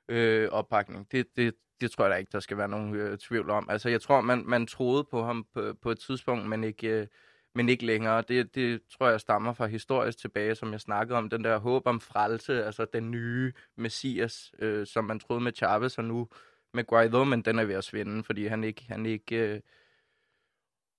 [0.09, 1.13] øh, opbakning.
[1.13, 3.71] Det, det, det tror jeg da ikke, der skal være nogen øh, tvivl om.
[3.71, 7.07] Altså, jeg tror, man, man troede på ham på, på et tidspunkt, men ikke, øh,
[7.55, 8.23] men ikke længere.
[8.29, 11.31] Det, det tror jeg stammer fra historisk tilbage, som jeg snakkede om.
[11.31, 15.99] Den der håb om frelse, altså den nye messias, øh, som man troede med Chavez,
[15.99, 16.29] og nu
[16.75, 19.61] med Guaido, men den er ved at svinde, fordi han ikke, han ikke øh,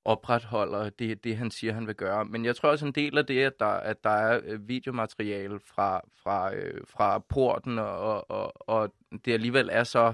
[0.06, 2.26] opretholder det, det, han siger, han vil gøre.
[2.26, 5.60] Men jeg tror også en del af det, at der, at der er øh, videomateriale
[5.60, 8.94] fra, fra, øh, fra porten, og, og, og
[9.26, 10.14] det alligevel er så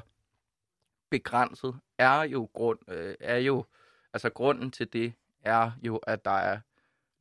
[1.10, 3.66] begrænset, er jo, grund, øh, er jo
[4.14, 6.60] altså grunden til det, er jo, at der er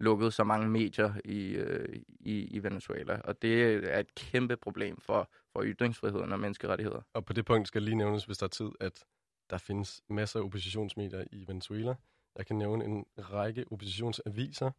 [0.01, 3.21] lukket så mange medier i, øh, i, i Venezuela.
[3.25, 7.01] Og det er et kæmpe problem for, for ytringsfriheden og menneskerettigheder.
[7.15, 9.05] Og på det punkt skal lige nævnes, hvis der er tid, at
[9.51, 11.95] der findes masser af oppositionsmedier i Venezuela.
[12.37, 14.71] Jeg kan nævne en række oppositionsaviser.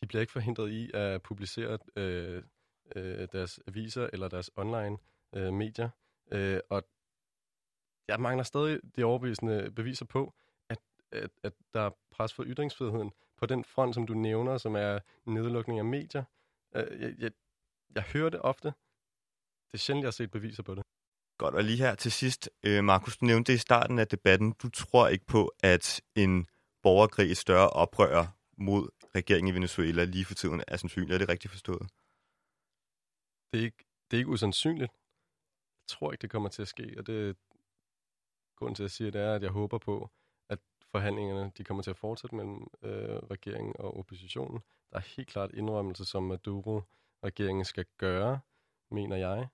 [0.00, 2.42] De bliver ikke forhindret i at publicere øh,
[2.96, 4.98] øh, deres aviser eller deres online
[5.34, 5.88] øh, medier.
[6.32, 6.82] Øh, og
[8.08, 10.34] jeg mangler stadig de overbevisende beviser på,
[10.68, 10.78] at,
[11.12, 14.98] at, at der er pres for ytringsfriheden på den front, som du nævner, som er
[15.26, 16.24] nedlukning af medier.
[16.76, 17.30] Øh, jeg, jeg,
[17.94, 18.68] jeg hører det ofte.
[18.68, 20.84] Det er sjældent, jeg har set beviser på det.
[21.38, 24.52] Godt, og lige her til sidst, øh, Markus, du nævnte det i starten af debatten.
[24.52, 26.46] Du tror ikke på, at en
[26.82, 31.14] borgerkrig, et større oprør mod regeringen i Venezuela lige for tiden er sandsynligt.
[31.14, 31.88] Er det rigtigt forstået?
[33.52, 34.92] Det er ikke, det er ikke usandsynligt.
[35.82, 37.36] Jeg tror ikke, det kommer til at ske, og det
[38.56, 40.10] grunden til, at jeg siger det, er, at jeg håber på,
[40.48, 40.58] at
[40.90, 44.60] forhandlingerne de kommer til at fortsætte mellem øh, regeringen og oppositionen.
[44.90, 48.40] Der er helt klart indrømmelse, som Maduro-regeringen skal gøre,
[48.90, 49.48] mener jeg.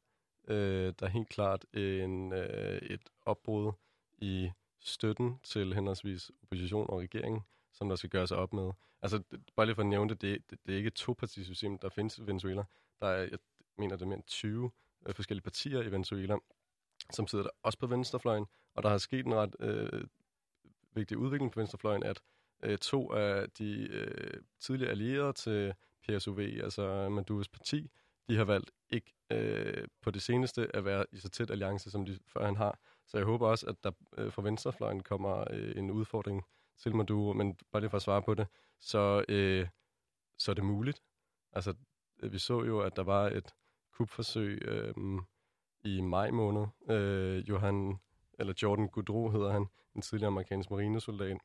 [0.48, 3.72] Øh, der er helt klart en, øh, et opbrud
[4.18, 4.50] i
[4.80, 8.70] støtten til henholdsvis opposition og regering, som der skal gøres op med.
[9.02, 9.22] Altså,
[9.56, 12.18] bare lige for at nævne det, det, det, det er ikke et topartisystem, der findes
[12.18, 12.64] i Venezuela.
[13.00, 13.38] Der er, jeg
[13.78, 14.70] mener, det er mere end 20
[15.06, 16.36] øh, forskellige partier i Venezuela,
[17.12, 20.04] som sidder der også på venstrefløjen, og der har sket en ret øh,
[20.94, 22.20] vigtig udvikling på venstrefløjen, at
[22.62, 25.74] øh, to af de øh, tidligere allierede til
[26.08, 27.90] PSUV, altså Maduros parti,
[28.28, 32.06] de har valgt ikke øh, på det seneste at være i så tæt alliance, som
[32.06, 32.78] de før han har.
[33.08, 36.44] Så jeg håber også, at der øh, fra venstrefløjen kommer øh, en udfordring
[36.76, 38.46] til Maduro, men bare lige for at svare på det,
[38.78, 39.68] så, øh,
[40.38, 41.02] så er det muligt.
[41.52, 41.74] Altså,
[42.22, 43.54] øh, vi så jo, at der var et
[43.92, 44.94] kupforsøg øh,
[45.84, 46.66] i maj måned.
[46.90, 48.00] Øh, Johan,
[48.38, 51.38] eller Jordan Goudreau hedder han, en tidligere amerikansk marinesoldat,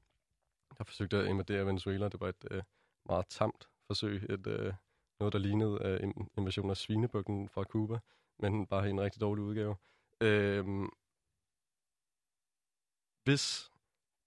[0.78, 2.10] der forsøgte at invadere Venezuela.
[2.10, 2.64] Det var et øh,
[3.06, 4.74] meget tamt forsøg, et, øh,
[5.20, 8.00] noget, der lignede øh, en invasion af svinebukken fra Cuba,
[8.40, 9.76] men bare i en rigtig dårlig udgave.
[10.22, 10.66] Øh,
[13.24, 13.72] hvis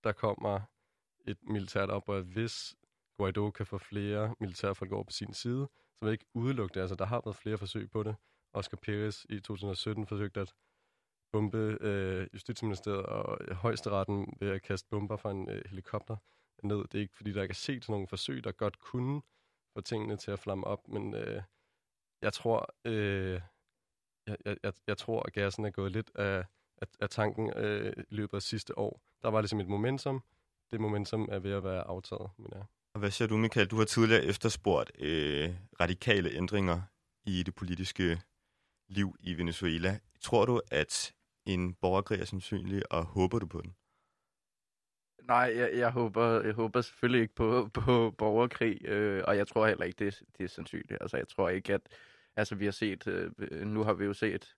[0.04, 0.60] der kommer
[1.24, 2.76] et militært oprør, hvis
[3.18, 6.80] Guaido kan få flere militærfolk over på sin side, så vil jeg ikke udelukke det.
[6.80, 8.16] Altså, der har været flere forsøg på det.
[8.52, 10.54] Oscar Perez i 2017 forsøgte at
[11.32, 16.16] bombe øh, Justitsministeriet og højesteretten ved at kaste bomber fra en øh, helikopter
[16.62, 16.76] ned.
[16.76, 19.22] Det er ikke, fordi der ikke er set nogen nogle forsøg, der godt kunne
[19.76, 21.42] få tingene til at flamme op, men øh,
[22.22, 23.40] jeg tror, øh,
[24.26, 26.44] jeg, jeg, jeg tror, at gassen er gået lidt af,
[26.82, 29.00] af, af tanken øh, i løbet af sidste år.
[29.22, 30.22] Der var ligesom et momentum.
[30.70, 32.60] Det momentum er ved at være aftaget, men ja.
[32.94, 33.66] Og hvad siger du, Michael?
[33.66, 36.82] Du har tidligere efterspurgt øh, radikale ændringer
[37.24, 38.20] i det politiske
[38.88, 39.98] liv i Venezuela.
[40.20, 41.14] Tror du, at
[41.46, 43.74] en borgerkrig er sandsynlig, og håber du på den?
[45.22, 49.66] Nej, jeg, jeg, håber, jeg håber selvfølgelig ikke på, på borgerkrig, øh, og jeg tror
[49.66, 50.98] heller ikke, det, det er sandsynligt.
[51.00, 51.80] Altså, jeg tror ikke, at...
[52.36, 53.06] Altså, vi har set...
[53.06, 54.54] Øh, nu har vi jo set...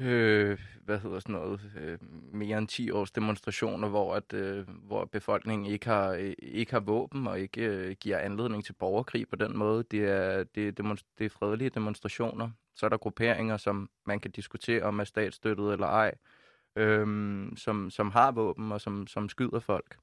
[0.00, 1.60] Øh, hvad hedder sådan noget?
[1.80, 1.98] Øh,
[2.32, 6.80] mere end 10 års demonstrationer, hvor, at, øh, hvor befolkningen ikke har, øh, ikke har
[6.80, 9.84] våben og ikke øh, giver anledning til borgerkrig på den måde.
[9.90, 12.50] Det er, det, det, det er fredelige demonstrationer.
[12.74, 16.14] Så er der grupperinger, som man kan diskutere om er statsstøttet eller ej
[16.76, 17.06] øh,
[17.56, 19.98] som, som har våben og som, som skyder folk.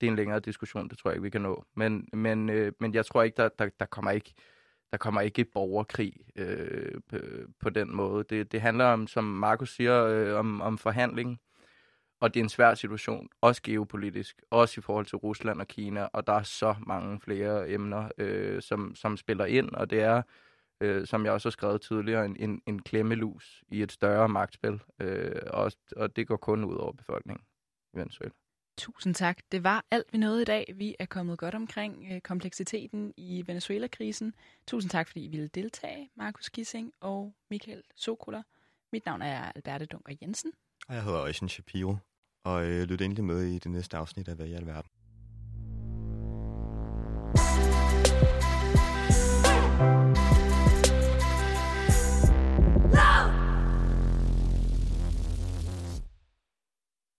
[0.00, 1.64] Det er en længere diskussion, det tror jeg ikke, vi kan nå.
[1.74, 4.34] Men, men, øh, men jeg tror ikke, der, der, der kommer ikke
[4.90, 7.16] der kommer ikke et borgerkrig øh, på,
[7.60, 8.24] på den måde.
[8.30, 11.40] Det, det handler om, som Markus siger, øh, om, om forhandling.
[12.20, 16.08] Og det er en svær situation, også geopolitisk, også i forhold til Rusland og Kina,
[16.12, 20.22] og der er så mange flere emner, øh, som, som spiller ind, og det er
[20.80, 24.80] øh, som jeg også har skrevet tidligere, en, en, en klemmelus i et større magtspil,
[25.00, 27.44] øh, og, og det går kun ud over befolkningen
[27.94, 28.32] i Venezuela.
[28.78, 29.38] Tusind tak.
[29.52, 30.74] Det var alt, vi nåede i dag.
[30.74, 34.34] Vi er kommet godt omkring øh, kompleksiteten i Venezuela-krisen.
[34.66, 38.42] Tusind tak, fordi I ville deltage, Markus Kissing og Michael Sokola.
[38.92, 40.52] Mit navn er Alberte Dunker Jensen.
[40.88, 41.96] Og jeg hedder Øjsen Shapiro.
[42.44, 44.90] Og øh, lyt endelig med i det næste afsnit af Hvad i alverden.
[49.76, 50.35] Thank